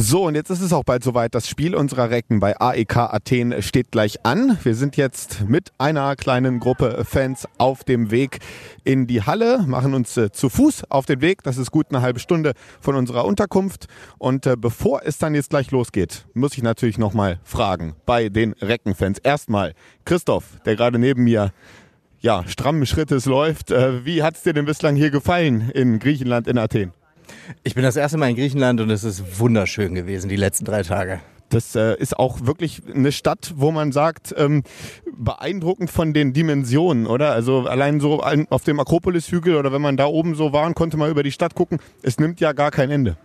So, 0.00 0.28
und 0.28 0.36
jetzt 0.36 0.48
ist 0.50 0.60
es 0.60 0.72
auch 0.72 0.84
bald 0.84 1.02
soweit. 1.02 1.34
Das 1.34 1.48
Spiel 1.48 1.74
unserer 1.74 2.08
Recken 2.08 2.38
bei 2.38 2.56
AEK 2.60 2.98
Athen 2.98 3.60
steht 3.62 3.90
gleich 3.90 4.24
an. 4.24 4.56
Wir 4.62 4.76
sind 4.76 4.96
jetzt 4.96 5.48
mit 5.48 5.72
einer 5.76 6.14
kleinen 6.14 6.60
Gruppe 6.60 7.04
Fans 7.04 7.48
auf 7.58 7.82
dem 7.82 8.12
Weg 8.12 8.38
in 8.84 9.08
die 9.08 9.22
Halle, 9.22 9.64
machen 9.66 9.94
uns 9.94 10.16
äh, 10.16 10.30
zu 10.30 10.50
Fuß 10.50 10.84
auf 10.88 11.06
den 11.06 11.20
Weg. 11.20 11.42
Das 11.42 11.58
ist 11.58 11.72
gut 11.72 11.86
eine 11.88 12.00
halbe 12.00 12.20
Stunde 12.20 12.52
von 12.80 12.94
unserer 12.94 13.24
Unterkunft. 13.24 13.88
Und 14.18 14.46
äh, 14.46 14.54
bevor 14.56 15.02
es 15.04 15.18
dann 15.18 15.34
jetzt 15.34 15.50
gleich 15.50 15.72
losgeht, 15.72 16.26
muss 16.32 16.56
ich 16.56 16.62
natürlich 16.62 16.96
nochmal 16.96 17.40
fragen 17.42 17.96
bei 18.06 18.28
den 18.28 18.52
Reckenfans. 18.52 19.18
Erstmal 19.18 19.74
Christoph, 20.04 20.60
der 20.64 20.76
gerade 20.76 21.00
neben 21.00 21.24
mir 21.24 21.50
ja, 22.20 22.44
strammen 22.46 22.86
Schrittes 22.86 23.26
läuft. 23.26 23.72
Äh, 23.72 24.04
wie 24.04 24.22
hat 24.22 24.36
es 24.36 24.44
dir 24.44 24.52
denn 24.52 24.64
bislang 24.64 24.94
hier 24.94 25.10
gefallen 25.10 25.72
in 25.74 25.98
Griechenland, 25.98 26.46
in 26.46 26.56
Athen? 26.56 26.92
Ich 27.62 27.74
bin 27.74 27.82
das 27.82 27.96
erste 27.96 28.18
Mal 28.18 28.30
in 28.30 28.36
Griechenland 28.36 28.80
und 28.80 28.90
es 28.90 29.04
ist 29.04 29.38
wunderschön 29.38 29.94
gewesen, 29.94 30.28
die 30.28 30.36
letzten 30.36 30.64
drei 30.64 30.82
Tage. 30.82 31.20
Das 31.50 31.74
äh, 31.74 31.96
ist 31.96 32.18
auch 32.18 32.44
wirklich 32.44 32.82
eine 32.94 33.10
Stadt, 33.10 33.54
wo 33.56 33.70
man 33.70 33.90
sagt, 33.90 34.34
ähm, 34.36 34.64
beeindruckend 35.16 35.90
von 35.90 36.12
den 36.12 36.32
Dimensionen, 36.32 37.06
oder? 37.06 37.32
Also 37.32 37.66
allein 37.66 38.00
so 38.00 38.20
ein, 38.20 38.46
auf 38.50 38.64
dem 38.64 38.80
Akropolishügel 38.80 39.56
oder 39.56 39.72
wenn 39.72 39.80
man 39.80 39.96
da 39.96 40.06
oben 40.06 40.34
so 40.34 40.52
war 40.52 40.66
und 40.66 40.74
konnte 40.74 40.98
mal 40.98 41.10
über 41.10 41.22
die 41.22 41.32
Stadt 41.32 41.54
gucken, 41.54 41.78
es 42.02 42.18
nimmt 42.18 42.40
ja 42.40 42.52
gar 42.52 42.70
kein 42.70 42.90
Ende. 42.90 43.16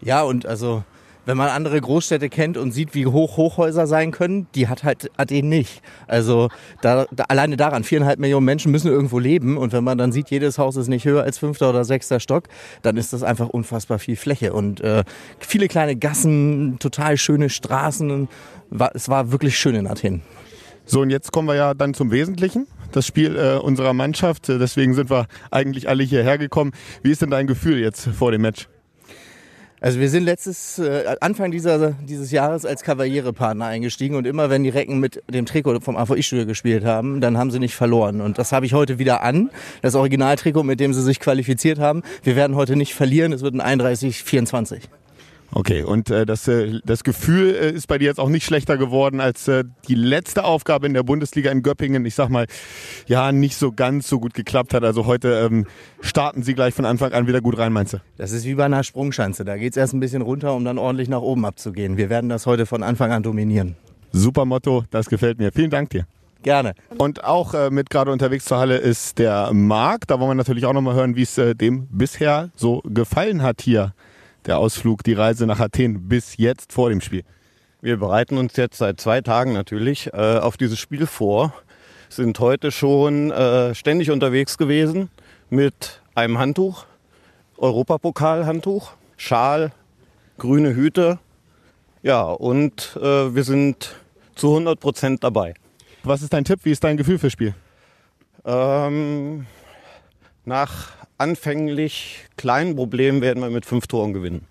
Ja, 0.00 0.22
und 0.22 0.46
also, 0.46 0.82
wenn 1.26 1.36
man 1.36 1.48
andere 1.48 1.80
Großstädte 1.80 2.28
kennt 2.28 2.56
und 2.56 2.72
sieht, 2.72 2.94
wie 2.94 3.06
hoch 3.06 3.36
Hochhäuser 3.36 3.86
sein 3.86 4.10
können, 4.10 4.46
die 4.54 4.68
hat 4.68 4.84
halt 4.84 5.10
Athen 5.16 5.48
nicht. 5.48 5.82
Also 6.06 6.48
da, 6.80 7.06
da, 7.10 7.24
alleine 7.28 7.56
daran, 7.56 7.84
viereinhalb 7.84 8.18
Millionen 8.18 8.46
Menschen 8.46 8.72
müssen 8.72 8.90
irgendwo 8.90 9.18
leben 9.18 9.56
und 9.56 9.72
wenn 9.72 9.84
man 9.84 9.98
dann 9.98 10.12
sieht, 10.12 10.30
jedes 10.30 10.58
Haus 10.58 10.76
ist 10.76 10.88
nicht 10.88 11.04
höher 11.04 11.22
als 11.22 11.38
fünfter 11.38 11.70
oder 11.70 11.84
sechster 11.84 12.20
Stock, 12.20 12.48
dann 12.82 12.96
ist 12.96 13.12
das 13.12 13.22
einfach 13.22 13.48
unfassbar 13.48 13.98
viel 13.98 14.16
Fläche 14.16 14.52
und 14.52 14.80
äh, 14.80 15.04
viele 15.38 15.68
kleine 15.68 15.96
Gassen, 15.96 16.78
total 16.78 17.16
schöne 17.16 17.50
Straßen. 17.50 18.28
War, 18.70 18.92
es 18.94 19.08
war 19.08 19.32
wirklich 19.32 19.58
schön 19.58 19.74
in 19.74 19.86
Athen. 19.86 20.22
So, 20.84 21.02
und 21.02 21.10
jetzt 21.10 21.32
kommen 21.32 21.48
wir 21.48 21.54
ja 21.54 21.74
dann 21.74 21.94
zum 21.94 22.10
Wesentlichen. 22.10 22.66
Das 22.92 23.06
Spiel 23.06 23.36
äh, 23.36 23.58
unserer 23.58 23.92
Mannschaft. 23.92 24.48
Deswegen 24.48 24.94
sind 24.94 25.10
wir 25.10 25.26
eigentlich 25.50 25.88
alle 25.88 26.02
hierher 26.02 26.38
gekommen. 26.38 26.72
Wie 27.02 27.12
ist 27.12 27.22
denn 27.22 27.30
dein 27.30 27.46
Gefühl 27.46 27.78
jetzt 27.78 28.08
vor 28.08 28.32
dem 28.32 28.42
Match? 28.42 28.68
Also 29.82 29.98
wir 29.98 30.10
sind 30.10 30.24
letztes 30.24 30.78
äh, 30.78 31.16
Anfang 31.20 31.50
dieser, 31.50 31.92
dieses 31.92 32.30
Jahres 32.30 32.66
als 32.66 32.82
Kavalierepartner 32.82 33.64
eingestiegen 33.64 34.14
und 34.14 34.26
immer 34.26 34.50
wenn 34.50 34.62
die 34.62 34.68
Recken 34.68 35.00
mit 35.00 35.22
dem 35.32 35.46
Trikot 35.46 35.80
vom 35.80 35.96
AVI-Studio 35.96 36.44
gespielt 36.44 36.84
haben, 36.84 37.22
dann 37.22 37.38
haben 37.38 37.50
sie 37.50 37.58
nicht 37.58 37.74
verloren. 37.74 38.20
Und 38.20 38.36
das 38.36 38.52
habe 38.52 38.66
ich 38.66 38.74
heute 38.74 38.98
wieder 38.98 39.22
an. 39.22 39.50
Das 39.80 39.94
Originaltrikot, 39.94 40.64
mit 40.64 40.80
dem 40.80 40.92
sie 40.92 41.02
sich 41.02 41.18
qualifiziert 41.18 41.78
haben. 41.78 42.02
Wir 42.22 42.36
werden 42.36 42.56
heute 42.56 42.76
nicht 42.76 42.94
verlieren. 42.94 43.32
Es 43.32 43.40
wird 43.40 43.54
ein 43.58 43.80
31-24. 43.80 44.82
Okay, 45.52 45.82
und 45.82 46.10
äh, 46.10 46.26
das, 46.26 46.46
äh, 46.46 46.80
das 46.84 47.02
Gefühl 47.02 47.54
äh, 47.54 47.72
ist 47.72 47.88
bei 47.88 47.98
dir 47.98 48.04
jetzt 48.04 48.20
auch 48.20 48.28
nicht 48.28 48.44
schlechter 48.44 48.78
geworden 48.78 49.20
als 49.20 49.48
äh, 49.48 49.64
die 49.88 49.96
letzte 49.96 50.44
Aufgabe 50.44 50.86
in 50.86 50.94
der 50.94 51.02
Bundesliga 51.02 51.50
in 51.50 51.62
Göppingen. 51.62 52.04
Ich 52.06 52.14
sag 52.14 52.28
mal, 52.28 52.46
ja, 53.06 53.32
nicht 53.32 53.56
so 53.56 53.72
ganz 53.72 54.08
so 54.08 54.20
gut 54.20 54.34
geklappt 54.34 54.74
hat. 54.74 54.84
Also 54.84 55.06
heute 55.06 55.48
ähm, 55.50 55.66
starten 56.00 56.44
sie 56.44 56.54
gleich 56.54 56.74
von 56.74 56.84
Anfang 56.84 57.12
an 57.12 57.26
wieder 57.26 57.40
gut 57.40 57.58
rein, 57.58 57.72
meinst 57.72 57.94
du? 57.94 57.98
Das 58.16 58.30
ist 58.30 58.44
wie 58.44 58.54
bei 58.54 58.64
einer 58.64 58.84
Sprungschanze. 58.84 59.44
Da 59.44 59.56
geht's 59.56 59.76
erst 59.76 59.92
ein 59.92 60.00
bisschen 60.00 60.22
runter, 60.22 60.54
um 60.54 60.64
dann 60.64 60.78
ordentlich 60.78 61.08
nach 61.08 61.20
oben 61.20 61.44
abzugehen. 61.44 61.96
Wir 61.96 62.10
werden 62.10 62.30
das 62.30 62.46
heute 62.46 62.64
von 62.64 62.84
Anfang 62.84 63.10
an 63.10 63.24
dominieren. 63.24 63.74
Super 64.12 64.44
Motto, 64.44 64.84
das 64.90 65.08
gefällt 65.08 65.38
mir. 65.38 65.50
Vielen 65.52 65.70
Dank 65.70 65.90
dir. 65.90 66.06
Gerne. 66.42 66.74
Und 66.96 67.24
auch 67.24 67.54
äh, 67.54 67.70
mit 67.70 67.90
gerade 67.90 68.12
unterwegs 68.12 68.46
zur 68.46 68.58
Halle 68.58 68.78
ist 68.78 69.18
der 69.18 69.52
Marc. 69.52 70.06
Da 70.06 70.18
wollen 70.18 70.30
wir 70.30 70.34
natürlich 70.36 70.64
auch 70.64 70.72
nochmal 70.72 70.94
hören, 70.94 71.16
wie 71.16 71.22
es 71.22 71.36
äh, 71.36 71.54
dem 71.54 71.86
bisher 71.90 72.50
so 72.56 72.80
gefallen 72.84 73.42
hat 73.42 73.60
hier. 73.60 73.92
Der 74.46 74.58
Ausflug, 74.58 75.04
die 75.04 75.12
Reise 75.12 75.46
nach 75.46 75.60
Athen 75.60 76.08
bis 76.08 76.36
jetzt 76.38 76.72
vor 76.72 76.88
dem 76.88 77.00
Spiel. 77.00 77.24
Wir 77.82 77.98
bereiten 77.98 78.38
uns 78.38 78.56
jetzt 78.56 78.78
seit 78.78 79.00
zwei 79.00 79.20
Tagen 79.20 79.52
natürlich 79.52 80.12
äh, 80.12 80.38
auf 80.38 80.56
dieses 80.56 80.78
Spiel 80.78 81.06
vor. 81.06 81.52
Sind 82.08 82.38
heute 82.40 82.72
schon 82.72 83.30
äh, 83.30 83.74
ständig 83.74 84.10
unterwegs 84.10 84.58
gewesen 84.58 85.10
mit 85.50 86.00
einem 86.14 86.38
Handtuch, 86.38 86.86
Europapokalhandtuch, 87.58 88.92
Schal, 89.16 89.72
grüne 90.38 90.74
Hüte. 90.74 91.18
Ja, 92.02 92.22
und 92.22 92.96
äh, 93.00 93.34
wir 93.34 93.44
sind 93.44 93.94
zu 94.34 94.48
100 94.48 94.80
Prozent 94.80 95.22
dabei. 95.22 95.54
Was 96.02 96.22
ist 96.22 96.32
dein 96.32 96.44
Tipp? 96.44 96.60
Wie 96.62 96.70
ist 96.70 96.82
dein 96.82 96.96
Gefühl 96.96 97.18
fürs 97.18 97.34
Spiel? 97.34 97.54
Ähm, 98.44 99.46
nach 100.46 100.99
anfänglich 101.20 102.26
kleinen 102.36 102.74
Problemen 102.74 103.20
werden 103.20 103.42
wir 103.42 103.50
mit 103.50 103.66
fünf 103.66 103.86
Toren 103.86 104.12
gewinnen. 104.12 104.46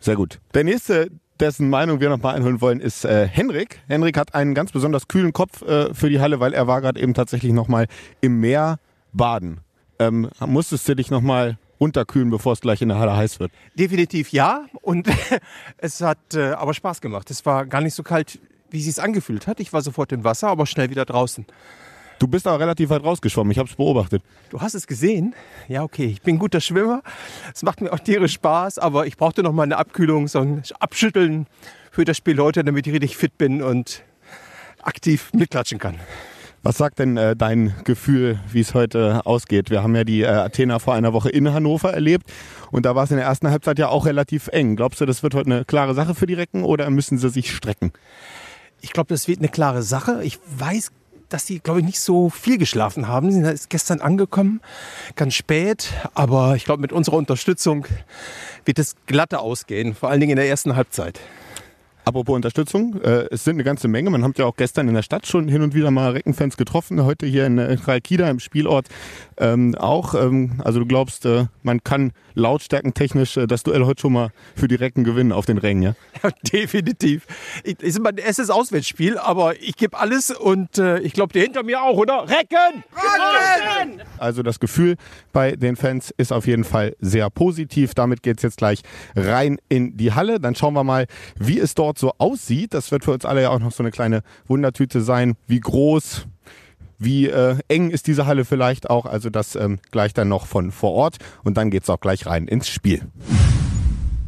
Sehr 0.00 0.16
gut. 0.16 0.40
Der 0.54 0.64
nächste, 0.64 1.10
dessen 1.40 1.68
Meinung 1.68 2.00
wir 2.00 2.08
nochmal 2.08 2.36
einholen 2.36 2.60
wollen, 2.60 2.80
ist 2.80 3.04
äh, 3.04 3.26
Henrik. 3.26 3.80
Henrik 3.88 4.16
hat 4.16 4.34
einen 4.34 4.54
ganz 4.54 4.72
besonders 4.72 5.08
kühlen 5.08 5.32
Kopf 5.32 5.62
äh, 5.62 5.92
für 5.94 6.08
die 6.08 6.20
Halle, 6.20 6.40
weil 6.40 6.54
er 6.54 6.66
war 6.66 6.80
gerade 6.80 7.00
eben 7.00 7.14
tatsächlich 7.14 7.52
nochmal 7.52 7.86
im 8.20 8.40
Meer 8.40 8.78
baden. 9.12 9.60
Ähm, 9.98 10.30
musstest 10.46 10.88
du 10.88 10.96
dich 10.96 11.10
nochmal 11.10 11.58
runterkühlen, 11.80 12.30
bevor 12.30 12.52
es 12.52 12.60
gleich 12.60 12.80
in 12.82 12.88
der 12.88 12.98
Halle 12.98 13.16
heiß 13.16 13.40
wird? 13.40 13.52
Definitiv 13.74 14.30
ja. 14.30 14.66
Und 14.80 15.08
es 15.78 16.00
hat 16.00 16.18
äh, 16.34 16.52
aber 16.52 16.74
Spaß 16.74 17.00
gemacht. 17.00 17.30
Es 17.30 17.44
war 17.44 17.66
gar 17.66 17.80
nicht 17.80 17.94
so 17.94 18.02
kalt, 18.02 18.38
wie 18.70 18.78
es 18.78 18.84
sich 18.84 19.02
angefühlt 19.02 19.46
hat. 19.46 19.60
Ich 19.60 19.72
war 19.72 19.82
sofort 19.82 20.12
im 20.12 20.24
Wasser, 20.24 20.48
aber 20.48 20.66
schnell 20.66 20.90
wieder 20.90 21.04
draußen. 21.04 21.46
Du 22.22 22.28
bist 22.28 22.46
aber 22.46 22.60
relativ 22.60 22.90
weit 22.90 23.02
rausgeschwommen, 23.02 23.50
ich 23.50 23.58
habe 23.58 23.68
es 23.68 23.74
beobachtet. 23.74 24.22
Du 24.50 24.60
hast 24.60 24.74
es 24.74 24.86
gesehen? 24.86 25.34
Ja, 25.66 25.82
okay. 25.82 26.04
Ich 26.04 26.22
bin 26.22 26.36
ein 26.36 26.38
guter 26.38 26.60
Schwimmer. 26.60 27.02
Es 27.52 27.64
macht 27.64 27.80
mir 27.80 27.92
auch 27.92 27.98
tierisch 27.98 28.34
Spaß, 28.34 28.78
aber 28.78 29.08
ich 29.08 29.16
brauchte 29.16 29.42
noch 29.42 29.50
mal 29.50 29.64
eine 29.64 29.76
Abkühlung, 29.76 30.28
so 30.28 30.38
ein 30.38 30.62
Abschütteln 30.78 31.48
für 31.90 32.04
das 32.04 32.16
Spiel 32.16 32.38
heute, 32.38 32.62
damit 32.62 32.86
ich 32.86 32.92
richtig 32.92 33.16
fit 33.16 33.36
bin 33.38 33.60
und 33.60 34.04
aktiv 34.82 35.30
mitklatschen 35.32 35.80
kann. 35.80 35.96
Was 36.62 36.78
sagt 36.78 37.00
denn 37.00 37.16
äh, 37.16 37.34
dein 37.34 37.74
Gefühl, 37.82 38.38
wie 38.52 38.60
es 38.60 38.72
heute 38.72 39.26
ausgeht? 39.26 39.70
Wir 39.70 39.82
haben 39.82 39.96
ja 39.96 40.04
die 40.04 40.20
äh, 40.20 40.28
Athener 40.28 40.78
vor 40.78 40.94
einer 40.94 41.12
Woche 41.12 41.28
in 41.28 41.52
Hannover 41.52 41.92
erlebt 41.92 42.32
und 42.70 42.86
da 42.86 42.94
war 42.94 43.02
es 43.02 43.10
in 43.10 43.16
der 43.16 43.26
ersten 43.26 43.50
Halbzeit 43.50 43.80
ja 43.80 43.88
auch 43.88 44.06
relativ 44.06 44.46
eng. 44.46 44.76
Glaubst 44.76 45.00
du, 45.00 45.06
das 45.06 45.24
wird 45.24 45.34
heute 45.34 45.50
eine 45.50 45.64
klare 45.64 45.94
Sache 45.94 46.14
für 46.14 46.28
die 46.28 46.34
Recken 46.34 46.62
oder 46.62 46.88
müssen 46.88 47.18
sie 47.18 47.30
sich 47.30 47.52
strecken? 47.52 47.92
Ich 48.80 48.92
glaube, 48.92 49.08
das 49.08 49.26
wird 49.26 49.40
eine 49.40 49.48
klare 49.48 49.82
Sache. 49.82 50.22
Ich 50.22 50.38
weiß 50.56 50.92
dass 51.32 51.44
die, 51.44 51.60
glaube 51.60 51.80
ich, 51.80 51.86
nicht 51.86 52.00
so 52.00 52.30
viel 52.30 52.58
geschlafen 52.58 53.08
haben. 53.08 53.30
Sie 53.30 53.42
sind 53.42 53.70
gestern 53.70 54.00
angekommen, 54.00 54.60
ganz 55.16 55.34
spät. 55.34 55.92
Aber 56.14 56.56
ich 56.56 56.64
glaube, 56.64 56.80
mit 56.80 56.92
unserer 56.92 57.16
Unterstützung 57.16 57.86
wird 58.64 58.78
es 58.78 58.96
glatter 59.06 59.40
ausgehen, 59.40 59.94
vor 59.94 60.10
allen 60.10 60.20
Dingen 60.20 60.32
in 60.32 60.36
der 60.36 60.48
ersten 60.48 60.76
Halbzeit. 60.76 61.20
Apropos 62.04 62.34
Unterstützung, 62.34 63.00
äh, 63.02 63.28
es 63.30 63.44
sind 63.44 63.54
eine 63.54 63.64
ganze 63.64 63.86
Menge. 63.86 64.10
Man 64.10 64.24
hat 64.24 64.36
ja 64.36 64.46
auch 64.46 64.56
gestern 64.56 64.88
in 64.88 64.94
der 64.94 65.02
Stadt 65.02 65.24
schon 65.26 65.46
hin 65.46 65.62
und 65.62 65.72
wieder 65.74 65.92
mal 65.92 66.10
Reckenfans 66.10 66.56
getroffen. 66.56 67.04
Heute 67.04 67.26
hier 67.26 67.46
in 67.46 67.58
äh, 67.58 67.76
Khalkida 67.76 68.28
im 68.28 68.40
Spielort 68.40 68.88
ähm, 69.38 69.76
auch. 69.76 70.14
Ähm, 70.14 70.60
also 70.64 70.80
du 70.80 70.86
glaubst, 70.86 71.26
äh, 71.26 71.46
man 71.62 71.84
kann 71.84 72.12
lautstärkentechnisch 72.34 73.36
äh, 73.36 73.46
das 73.46 73.62
Duell 73.62 73.84
heute 73.84 74.00
schon 74.00 74.14
mal 74.14 74.30
für 74.56 74.66
die 74.66 74.74
Recken 74.74 75.04
gewinnen 75.04 75.30
auf 75.30 75.46
den 75.46 75.58
Rängen, 75.58 75.82
ja? 75.82 75.94
ja 76.22 76.30
definitiv. 76.52 77.26
Ich, 77.62 77.80
ist 77.80 78.00
mein 78.00 78.16
erstes 78.16 78.50
Auswärtsspiel, 78.50 79.18
aber 79.18 79.60
ich 79.60 79.76
gebe 79.76 79.96
alles 79.96 80.32
und 80.32 80.78
äh, 80.78 80.98
ich 81.00 81.12
glaube, 81.12 81.32
der 81.32 81.42
hinter 81.42 81.62
mir 81.62 81.82
auch, 81.82 81.96
oder? 81.96 82.28
Recken! 82.28 82.82
Recken! 82.94 84.02
Also 84.18 84.42
das 84.42 84.58
Gefühl 84.58 84.96
bei 85.32 85.56
den 85.56 85.76
Fans 85.76 86.12
ist 86.16 86.32
auf 86.32 86.46
jeden 86.46 86.64
Fall 86.64 86.96
sehr 87.00 87.30
positiv. 87.30 87.94
Damit 87.94 88.22
geht's 88.22 88.42
jetzt 88.42 88.56
gleich 88.56 88.80
rein 89.14 89.58
in 89.68 89.96
die 89.96 90.12
Halle. 90.12 90.40
Dann 90.40 90.54
schauen 90.54 90.74
wir 90.74 90.84
mal, 90.84 91.06
wie 91.38 91.58
es 91.58 91.74
dort 91.74 91.91
so 91.98 92.12
aussieht. 92.18 92.74
Das 92.74 92.90
wird 92.90 93.04
für 93.04 93.12
uns 93.12 93.24
alle 93.24 93.42
ja 93.42 93.50
auch 93.50 93.58
noch 93.58 93.72
so 93.72 93.82
eine 93.82 93.90
kleine 93.90 94.22
Wundertüte 94.46 95.00
sein. 95.00 95.34
Wie 95.46 95.60
groß, 95.60 96.26
wie 96.98 97.28
äh, 97.28 97.56
eng 97.68 97.90
ist 97.90 98.06
diese 98.06 98.26
Halle 98.26 98.44
vielleicht 98.44 98.90
auch. 98.90 99.06
Also 99.06 99.30
das 99.30 99.56
ähm, 99.56 99.78
gleich 99.90 100.14
dann 100.14 100.28
noch 100.28 100.46
von 100.46 100.72
vor 100.72 100.92
Ort. 100.92 101.16
Und 101.44 101.56
dann 101.56 101.70
geht's 101.70 101.90
auch 101.90 102.00
gleich 102.00 102.26
rein 102.26 102.46
ins 102.46 102.68
Spiel. 102.68 103.02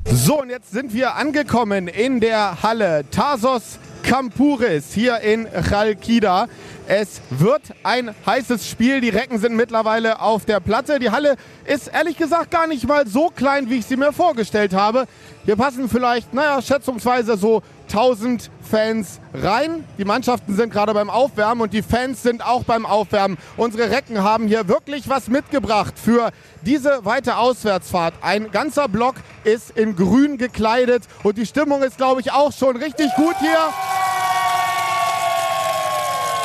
So, 0.07 0.41
und 0.43 0.51
jetzt 0.51 0.71
sind 0.71 0.93
wir 0.93 1.17
angekommen 1.17 1.89
in 1.89 2.21
der 2.21 2.63
Halle. 2.63 3.05
Tarsos 3.11 3.79
Kampuris 4.05 4.93
hier 4.93 5.21
in 5.21 5.49
Chalkida. 5.51 6.47
Es 6.87 7.23
wird 7.31 7.63
ein 7.83 8.15
heißes 8.27 8.69
Spiel. 8.69 9.01
Die 9.01 9.09
Recken 9.09 9.39
sind 9.39 9.57
mittlerweile 9.57 10.21
auf 10.21 10.45
der 10.45 10.61
Platte. 10.61 10.99
Die 10.99 11.11
Halle 11.11 11.37
ist 11.65 11.89
ehrlich 11.89 12.19
gesagt 12.19 12.51
gar 12.51 12.67
nicht 12.67 12.87
mal 12.87 13.07
so 13.07 13.31
klein, 13.35 13.71
wie 13.71 13.79
ich 13.79 13.87
sie 13.87 13.97
mir 13.97 14.13
vorgestellt 14.13 14.75
habe. 14.75 15.07
Hier 15.45 15.57
passen 15.57 15.91
vielleicht, 15.91 16.33
naja, 16.33 16.63
schätzungsweise 16.63 17.37
so 17.37 17.63
1000 17.89 18.51
Fans 18.63 19.21
rein. 19.35 19.85
Die 19.99 20.07
Mannschaften 20.07 20.57
sind 20.57 20.73
gerade 20.73 20.95
beim 20.95 21.11
Aufwärmen 21.11 21.61
und 21.61 21.75
die 21.75 21.83
Fans 21.83 22.23
sind 22.23 22.43
auch 22.45 22.65
beim 22.65 22.87
Aufwärmen. 22.87 23.37
Unsere 23.59 23.91
Recken 23.91 24.23
haben 24.23 24.49
hier 24.49 24.69
wirklich 24.69 25.07
was 25.07 25.29
mitgebracht 25.29 25.99
für 25.99 26.31
diese 26.63 27.05
weite 27.05 27.37
Auswärtsfahrt. 27.37 28.15
Ein 28.23 28.51
ganzer 28.53 28.89
Block 28.89 29.17
ist 29.45 29.71
in 29.77 29.97
grün 29.97 30.39
gekleidet 30.39 31.03
und 31.23 31.37
die 31.37 31.45
Stimmung 31.45 31.83
ist, 31.83 31.99
glaube 31.99 32.23
ich, 32.23 32.33
auch 32.33 32.53
schon 32.53 32.79
richtig 32.79 33.15
gut 33.15 33.37
hier. 33.39 33.59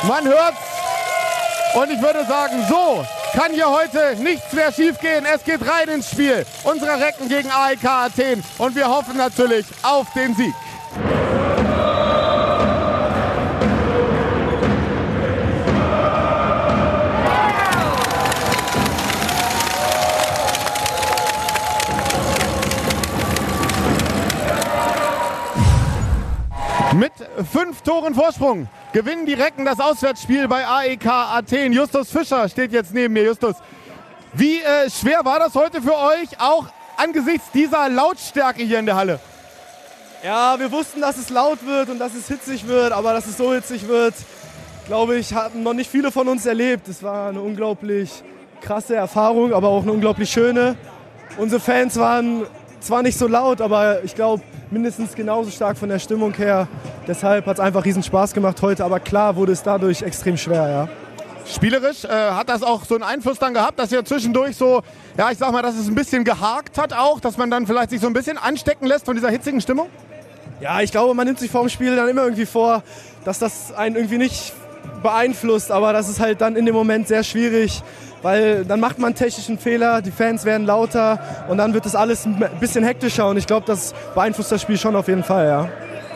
Man 0.06 0.24
hört's. 0.26 0.58
Und 1.74 1.90
ich 1.90 2.02
würde 2.02 2.26
sagen, 2.26 2.66
so 2.68 3.04
kann 3.32 3.52
hier 3.52 3.68
heute 3.70 4.16
nichts 4.22 4.52
mehr 4.52 4.72
schiefgehen. 4.72 5.24
Es 5.24 5.44
geht 5.44 5.60
rein 5.66 5.88
ins 5.88 6.10
Spiel. 6.10 6.44
Unsere 6.64 7.00
Recken 7.00 7.28
gegen 7.28 7.50
AEK 7.50 7.84
Athen. 7.84 8.42
Und 8.58 8.74
wir 8.74 8.88
hoffen 8.88 9.16
natürlich 9.16 9.66
auf 9.82 10.06
den 10.14 10.34
Sieg. 10.34 10.54
Mit 26.92 27.12
fünf 27.50 27.82
Toren 27.82 28.14
Vorsprung 28.14 28.68
gewinnen 28.92 29.26
die 29.26 29.34
Recken 29.34 29.64
das 29.64 29.80
Auswärtsspiel 29.80 30.48
bei 30.48 30.66
AEK 30.66 31.06
Athen. 31.06 31.72
Justus 31.72 32.10
Fischer 32.10 32.48
steht 32.48 32.72
jetzt 32.72 32.92
neben 32.92 33.14
mir. 33.14 33.24
Justus, 33.24 33.56
wie 34.32 34.60
äh, 34.60 34.90
schwer 34.90 35.24
war 35.24 35.38
das 35.38 35.54
heute 35.54 35.82
für 35.82 35.96
euch, 35.96 36.28
auch 36.38 36.66
angesichts 36.96 37.50
dieser 37.52 37.88
Lautstärke 37.88 38.62
hier 38.62 38.78
in 38.78 38.86
der 38.86 38.96
Halle? 38.96 39.20
Ja, 40.22 40.58
wir 40.58 40.70
wussten, 40.70 41.00
dass 41.00 41.16
es 41.16 41.30
laut 41.30 41.64
wird 41.64 41.88
und 41.88 41.98
dass 41.98 42.14
es 42.14 42.28
hitzig 42.28 42.66
wird, 42.66 42.92
aber 42.92 43.12
dass 43.12 43.26
es 43.26 43.38
so 43.38 43.54
hitzig 43.54 43.88
wird, 43.88 44.14
glaube 44.86 45.16
ich, 45.16 45.32
hatten 45.34 45.62
noch 45.62 45.72
nicht 45.72 45.90
viele 45.90 46.12
von 46.12 46.28
uns 46.28 46.44
erlebt. 46.44 46.88
Es 46.88 47.02
war 47.02 47.30
eine 47.30 47.40
unglaublich 47.40 48.22
krasse 48.60 48.94
Erfahrung, 48.94 49.54
aber 49.54 49.68
auch 49.68 49.82
eine 49.82 49.92
unglaublich 49.92 50.30
schöne. 50.30 50.76
Unsere 51.38 51.60
Fans 51.60 51.96
waren 51.96 52.46
zwar 52.80 53.02
nicht 53.02 53.18
so 53.18 53.26
laut, 53.26 53.60
aber 53.60 54.04
ich 54.04 54.14
glaube, 54.14 54.42
mindestens 54.70 55.14
genauso 55.14 55.50
stark 55.50 55.76
von 55.76 55.88
der 55.88 55.98
Stimmung 55.98 56.32
her. 56.34 56.68
Deshalb 57.06 57.46
hat 57.46 57.54
es 57.54 57.60
einfach 57.60 57.84
riesen 57.84 58.02
Spaß 58.02 58.32
gemacht 58.32 58.60
heute, 58.62 58.84
aber 58.84 59.00
klar 59.00 59.36
wurde 59.36 59.52
es 59.52 59.62
dadurch 59.62 60.02
extrem 60.02 60.36
schwer, 60.36 60.68
ja. 60.68 60.88
Spielerisch 61.46 62.04
äh, 62.04 62.08
hat 62.08 62.48
das 62.48 62.62
auch 62.62 62.84
so 62.84 62.94
einen 62.94 63.02
Einfluss 63.02 63.38
dann 63.38 63.54
gehabt, 63.54 63.78
dass 63.78 63.90
ihr 63.90 64.04
zwischendurch 64.04 64.56
so, 64.56 64.82
ja, 65.16 65.30
ich 65.30 65.38
sag 65.38 65.50
mal, 65.52 65.62
dass 65.62 65.74
es 65.74 65.88
ein 65.88 65.94
bisschen 65.94 66.22
gehakt 66.22 66.78
hat 66.78 66.92
auch, 66.92 67.18
dass 67.18 67.36
man 67.36 67.50
dann 67.50 67.66
vielleicht 67.66 67.90
sich 67.90 68.00
so 68.00 68.06
ein 68.06 68.12
bisschen 68.12 68.38
anstecken 68.38 68.86
lässt 68.86 69.06
von 69.06 69.16
dieser 69.16 69.30
hitzigen 69.30 69.60
Stimmung? 69.60 69.88
Ja, 70.60 70.80
ich 70.80 70.92
glaube, 70.92 71.14
man 71.14 71.26
nimmt 71.26 71.38
sich 71.38 71.50
vor 71.50 71.62
dem 71.62 71.70
Spiel 71.70 71.96
dann 71.96 72.08
immer 72.08 72.22
irgendwie 72.22 72.46
vor, 72.46 72.82
dass 73.24 73.38
das 73.38 73.72
einen 73.72 73.96
irgendwie 73.96 74.18
nicht 74.18 74.52
beeinflusst, 75.02 75.72
aber 75.72 75.92
das 75.92 76.08
ist 76.08 76.20
halt 76.20 76.40
dann 76.40 76.54
in 76.54 76.66
dem 76.66 76.74
Moment 76.74 77.08
sehr 77.08 77.24
schwierig, 77.24 77.82
weil 78.22 78.64
dann 78.64 78.80
macht 78.80 78.98
man 78.98 79.14
technischen 79.14 79.58
Fehler, 79.58 80.02
die 80.02 80.10
Fans 80.10 80.44
werden 80.44 80.66
lauter 80.66 81.18
und 81.48 81.58
dann 81.58 81.74
wird 81.74 81.86
das 81.86 81.94
alles 81.94 82.26
ein 82.26 82.42
bisschen 82.60 82.84
hektischer 82.84 83.28
und 83.28 83.36
ich 83.36 83.46
glaube, 83.46 83.66
das 83.66 83.94
beeinflusst 84.14 84.52
das 84.52 84.62
Spiel 84.62 84.78
schon 84.78 84.96
auf 84.96 85.08
jeden 85.08 85.24
Fall, 85.24 85.46
ja. 85.46 85.68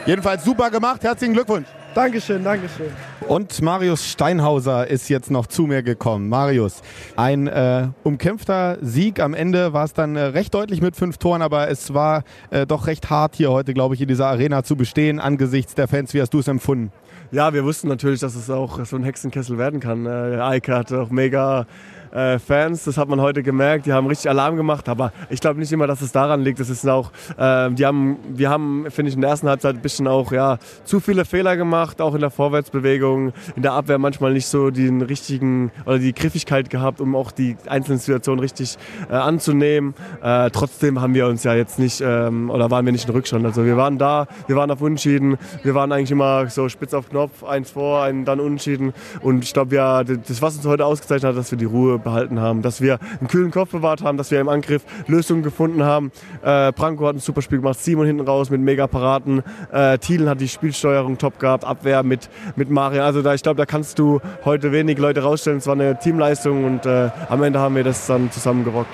Jedenfalls 0.06 0.44
super 0.44 0.70
gemacht, 0.70 1.02
herzlichen 1.02 1.34
Glückwunsch. 1.34 1.68
Dankeschön, 1.94 2.42
Dankeschön. 2.42 2.88
Und 3.28 3.62
Marius 3.62 4.04
Steinhauser 4.06 4.88
ist 4.88 5.08
jetzt 5.08 5.30
noch 5.30 5.46
zu 5.46 5.62
mir 5.62 5.84
gekommen. 5.84 6.28
Marius, 6.28 6.82
ein 7.14 7.46
äh, 7.46 7.88
umkämpfter 8.02 8.78
Sieg. 8.80 9.20
Am 9.20 9.32
Ende 9.32 9.72
war 9.72 9.84
es 9.84 9.92
dann 9.92 10.16
äh, 10.16 10.22
recht 10.22 10.52
deutlich 10.54 10.82
mit 10.82 10.96
fünf 10.96 11.18
Toren, 11.18 11.40
aber 11.40 11.70
es 11.70 11.94
war 11.94 12.24
äh, 12.50 12.66
doch 12.66 12.88
recht 12.88 13.10
hart 13.10 13.36
hier 13.36 13.52
heute, 13.52 13.74
glaube 13.74 13.94
ich, 13.94 14.00
in 14.00 14.08
dieser 14.08 14.26
Arena 14.26 14.64
zu 14.64 14.74
bestehen 14.74 15.20
angesichts 15.20 15.76
der 15.76 15.86
Fans. 15.86 16.12
Wie 16.14 16.20
hast 16.20 16.34
du 16.34 16.40
es 16.40 16.48
empfunden? 16.48 16.90
Ja, 17.30 17.52
wir 17.52 17.64
wussten 17.64 17.88
natürlich, 17.88 18.20
dass 18.20 18.34
es 18.34 18.50
auch 18.50 18.84
so 18.84 18.96
ein 18.96 19.04
Hexenkessel 19.04 19.56
werden 19.56 19.78
kann. 19.78 20.06
Äh, 20.06 20.40
Eike 20.40 20.74
hatte 20.74 21.00
auch 21.00 21.10
mega 21.10 21.66
äh, 22.14 22.38
Fans, 22.38 22.84
das 22.84 22.96
hat 22.96 23.08
man 23.08 23.20
heute 23.20 23.42
gemerkt, 23.42 23.86
die 23.86 23.92
haben 23.92 24.06
richtig 24.06 24.30
Alarm 24.30 24.56
gemacht, 24.56 24.88
aber 24.88 25.12
ich 25.30 25.40
glaube 25.40 25.58
nicht 25.58 25.72
immer, 25.72 25.86
dass 25.86 26.00
es 26.00 26.12
daran 26.12 26.42
liegt. 26.42 26.60
Das 26.60 26.70
ist 26.70 26.88
auch, 26.88 27.10
äh, 27.36 27.70
die 27.72 27.84
haben, 27.84 28.18
wir 28.28 28.50
haben, 28.50 28.86
finde 28.90 29.08
ich, 29.08 29.16
in 29.16 29.20
der 29.20 29.30
ersten 29.30 29.48
Halbzeit 29.48 29.74
ein 29.74 29.82
bisschen 29.82 30.06
auch 30.06 30.32
ja, 30.32 30.58
zu 30.84 31.00
viele 31.00 31.24
Fehler 31.24 31.56
gemacht, 31.56 32.00
auch 32.00 32.14
in 32.14 32.20
der 32.20 32.30
Vorwärtsbewegung, 32.30 33.32
in 33.56 33.62
der 33.62 33.72
Abwehr 33.72 33.98
manchmal 33.98 34.32
nicht 34.32 34.46
so 34.46 34.70
den 34.70 35.02
richtigen 35.02 35.72
oder 35.86 35.98
die 35.98 36.14
Griffigkeit 36.14 36.70
gehabt, 36.70 37.00
um 37.00 37.16
auch 37.16 37.32
die 37.32 37.56
einzelnen 37.66 37.98
Situationen 37.98 38.40
richtig 38.40 38.76
äh, 39.10 39.14
anzunehmen. 39.14 39.94
Äh, 40.22 40.50
trotzdem 40.50 41.00
haben 41.00 41.14
wir 41.14 41.26
uns 41.26 41.42
ja 41.42 41.54
jetzt 41.54 41.78
nicht, 41.78 42.00
ähm, 42.00 42.48
oder 42.50 42.70
waren 42.70 42.84
wir 42.84 42.92
nicht 42.92 43.08
in 43.08 43.14
Rückstand. 43.14 43.44
Also 43.44 43.64
wir 43.64 43.76
waren 43.76 43.98
da, 43.98 44.28
wir 44.46 44.54
waren 44.54 44.70
auf 44.70 44.80
Unentschieden, 44.80 45.36
wir 45.64 45.74
waren 45.74 45.90
eigentlich 45.90 46.12
immer 46.12 46.48
so 46.48 46.68
spitz 46.68 46.94
auf 46.94 47.08
Knopf, 47.08 47.42
eins 47.42 47.72
vor, 47.72 48.02
einen 48.02 48.24
dann 48.24 48.38
Unentschieden 48.38 48.92
und 49.20 49.42
ich 49.42 49.52
glaube, 49.52 49.74
ja, 49.74 50.04
das, 50.04 50.40
was 50.40 50.56
uns 50.56 50.66
heute 50.66 50.86
ausgezeichnet 50.86 51.30
hat, 51.30 51.36
dass 51.36 51.50
wir 51.50 51.58
die 51.58 51.64
Ruhe 51.64 51.98
behalten 52.04 52.40
haben, 52.40 52.62
dass 52.62 52.80
wir 52.80 52.98
einen 53.18 53.28
kühlen 53.28 53.50
Kopf 53.50 53.70
bewahrt 53.70 54.02
haben, 54.02 54.16
dass 54.16 54.30
wir 54.30 54.40
im 54.40 54.48
Angriff 54.48 54.84
Lösungen 55.06 55.42
gefunden 55.42 55.82
haben. 55.82 56.12
Äh, 56.42 56.72
Branko 56.72 57.06
hat 57.06 57.16
ein 57.16 57.20
super 57.20 57.42
Spiel 57.42 57.58
gemacht, 57.58 57.80
Simon 57.80 58.06
hinten 58.06 58.26
raus 58.26 58.50
mit 58.50 58.60
Mega-Paraten, 58.60 59.42
äh, 59.72 59.98
Thielen 59.98 60.28
hat 60.28 60.40
die 60.40 60.48
Spielsteuerung 60.48 61.18
top 61.18 61.38
gehabt, 61.38 61.64
Abwehr 61.64 62.02
mit, 62.02 62.28
mit 62.56 62.70
Mario. 62.70 63.02
Also 63.02 63.22
da, 63.22 63.34
ich 63.34 63.42
glaube, 63.42 63.56
da 63.56 63.66
kannst 63.66 63.98
du 63.98 64.20
heute 64.44 64.70
wenig 64.70 64.98
Leute 64.98 65.22
rausstellen. 65.22 65.58
Es 65.58 65.66
war 65.66 65.74
eine 65.74 65.98
Teamleistung 65.98 66.64
und 66.64 66.86
äh, 66.86 67.10
am 67.28 67.42
Ende 67.42 67.58
haben 67.58 67.74
wir 67.74 67.84
das 67.84 68.06
dann 68.06 68.30
zusammengerockt. 68.30 68.90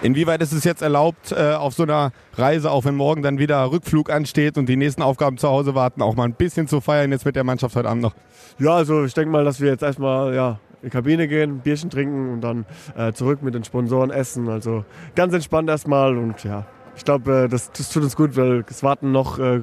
Inwieweit 0.00 0.40
ist 0.42 0.52
es 0.52 0.62
jetzt 0.62 0.80
erlaubt, 0.80 1.32
äh, 1.32 1.54
auf 1.54 1.74
so 1.74 1.82
einer 1.82 2.12
Reise, 2.36 2.70
auch 2.70 2.84
wenn 2.84 2.94
morgen 2.94 3.22
dann 3.22 3.38
wieder 3.38 3.68
Rückflug 3.72 4.10
ansteht 4.10 4.56
und 4.56 4.68
die 4.68 4.76
nächsten 4.76 5.02
Aufgaben 5.02 5.38
zu 5.38 5.48
Hause 5.48 5.74
warten, 5.74 6.02
auch 6.02 6.14
mal 6.14 6.22
ein 6.22 6.34
bisschen 6.34 6.68
zu 6.68 6.80
feiern 6.80 7.10
jetzt 7.10 7.24
mit 7.24 7.34
der 7.34 7.42
Mannschaft 7.42 7.74
heute 7.74 7.88
Abend 7.88 8.02
noch? 8.02 8.14
Ja, 8.60 8.76
also 8.76 9.04
ich 9.04 9.14
denke 9.14 9.30
mal, 9.30 9.44
dass 9.44 9.60
wir 9.60 9.70
jetzt 9.70 9.82
erstmal 9.82 10.34
ja, 10.34 10.60
in 10.82 10.88
die 10.88 10.90
Kabine 10.90 11.28
gehen, 11.28 11.56
ein 11.56 11.58
Bierchen 11.60 11.90
trinken 11.90 12.32
und 12.32 12.40
dann 12.40 12.66
äh, 12.96 13.12
zurück 13.12 13.42
mit 13.42 13.54
den 13.54 13.64
Sponsoren 13.64 14.10
essen. 14.10 14.48
Also 14.48 14.84
ganz 15.14 15.34
entspannt 15.34 15.68
erstmal 15.68 16.16
und 16.16 16.44
ja, 16.44 16.66
ich 16.96 17.04
glaube, 17.04 17.44
äh, 17.44 17.48
das, 17.48 17.70
das 17.72 17.90
tut 17.90 18.02
uns 18.02 18.16
gut, 18.16 18.36
weil 18.36 18.64
es 18.68 18.82
warten 18.82 19.12
noch 19.12 19.38
äh, 19.38 19.62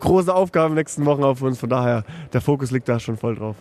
große 0.00 0.34
Aufgaben 0.34 0.72
in 0.72 0.76
den 0.76 0.80
nächsten 0.80 1.06
Wochen 1.06 1.22
auf 1.22 1.42
uns. 1.42 1.58
Von 1.58 1.70
daher, 1.70 2.04
der 2.32 2.40
Fokus 2.40 2.70
liegt 2.70 2.88
da 2.88 2.98
schon 2.98 3.16
voll 3.16 3.36
drauf. 3.36 3.56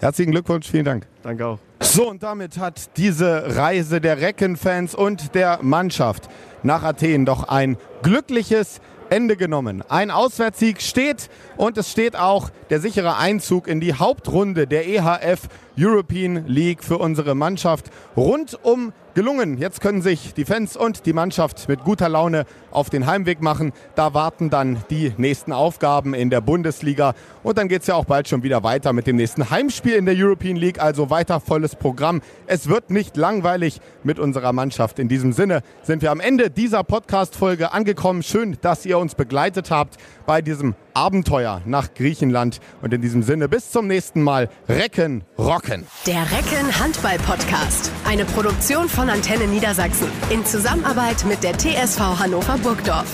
Herzlichen 0.00 0.32
Glückwunsch, 0.32 0.68
vielen 0.68 0.84
Dank. 0.84 1.06
Danke 1.22 1.46
auch. 1.46 1.58
So, 1.80 2.10
und 2.10 2.22
damit 2.22 2.58
hat 2.58 2.96
diese 2.96 3.56
Reise 3.56 4.00
der 4.00 4.20
Recken-Fans 4.20 4.94
und 4.94 5.34
der 5.34 5.60
Mannschaft 5.62 6.28
nach 6.62 6.82
Athen 6.82 7.24
doch 7.24 7.44
ein 7.44 7.76
glückliches 8.02 8.80
Ende 9.12 9.36
genommen. 9.36 9.84
Ein 9.90 10.10
Auswärtssieg 10.10 10.80
steht 10.80 11.28
und 11.58 11.76
es 11.76 11.92
steht 11.92 12.16
auch 12.16 12.48
der 12.70 12.80
sichere 12.80 13.18
Einzug 13.18 13.68
in 13.68 13.78
die 13.78 13.92
Hauptrunde 13.92 14.66
der 14.66 14.86
EHF 14.88 15.48
European 15.78 16.46
League 16.46 16.82
für 16.82 16.96
unsere 16.96 17.34
Mannschaft 17.34 17.90
rundum 18.16 18.94
gelungen. 19.14 19.58
Jetzt 19.58 19.80
können 19.80 20.02
sich 20.02 20.34
die 20.34 20.44
Fans 20.44 20.76
und 20.76 21.06
die 21.06 21.12
Mannschaft 21.12 21.68
mit 21.68 21.84
guter 21.84 22.08
Laune 22.08 22.44
auf 22.70 22.90
den 22.90 23.06
Heimweg 23.06 23.42
machen. 23.42 23.72
Da 23.94 24.14
warten 24.14 24.50
dann 24.50 24.78
die 24.90 25.12
nächsten 25.16 25.52
Aufgaben 25.52 26.14
in 26.14 26.30
der 26.30 26.40
Bundesliga. 26.40 27.14
Und 27.42 27.58
dann 27.58 27.68
geht 27.68 27.82
es 27.82 27.88
ja 27.88 27.94
auch 27.94 28.04
bald 28.04 28.28
schon 28.28 28.42
wieder 28.42 28.62
weiter 28.62 28.92
mit 28.92 29.06
dem 29.06 29.16
nächsten 29.16 29.50
Heimspiel 29.50 29.94
in 29.94 30.06
der 30.06 30.14
European 30.16 30.56
League. 30.56 30.80
Also 30.80 31.10
weiter 31.10 31.40
volles 31.40 31.76
Programm. 31.76 32.20
Es 32.46 32.68
wird 32.68 32.90
nicht 32.90 33.16
langweilig 33.16 33.80
mit 34.02 34.18
unserer 34.18 34.52
Mannschaft. 34.52 34.98
In 34.98 35.08
diesem 35.08 35.32
Sinne 35.32 35.62
sind 35.82 36.02
wir 36.02 36.10
am 36.10 36.20
Ende 36.20 36.50
dieser 36.50 36.84
Podcast-Folge 36.84 37.72
angekommen. 37.72 38.22
Schön, 38.22 38.56
dass 38.60 38.86
ihr 38.86 38.98
uns 38.98 39.14
begleitet 39.14 39.70
habt 39.70 39.96
bei 40.26 40.42
diesem 40.42 40.74
Abenteuer 40.94 41.62
nach 41.64 41.94
Griechenland. 41.94 42.60
Und 42.80 42.92
in 42.94 43.02
diesem 43.02 43.22
Sinne 43.22 43.48
bis 43.48 43.70
zum 43.70 43.86
nächsten 43.86 44.22
Mal. 44.22 44.48
Recken, 44.68 45.24
rocken. 45.38 45.86
Der 46.06 46.22
Recken 46.22 46.78
Handball 46.78 47.18
Podcast. 47.18 47.90
Eine 48.06 48.24
Produktion 48.24 48.88
von 48.88 49.08
Antenne 49.08 49.46
Niedersachsen. 49.46 50.08
In 50.30 50.44
Zusammenarbeit 50.44 51.24
mit 51.24 51.42
der 51.42 51.56
TSV 51.56 52.00
Hannover 52.18 52.58
Burgdorf. 52.58 53.06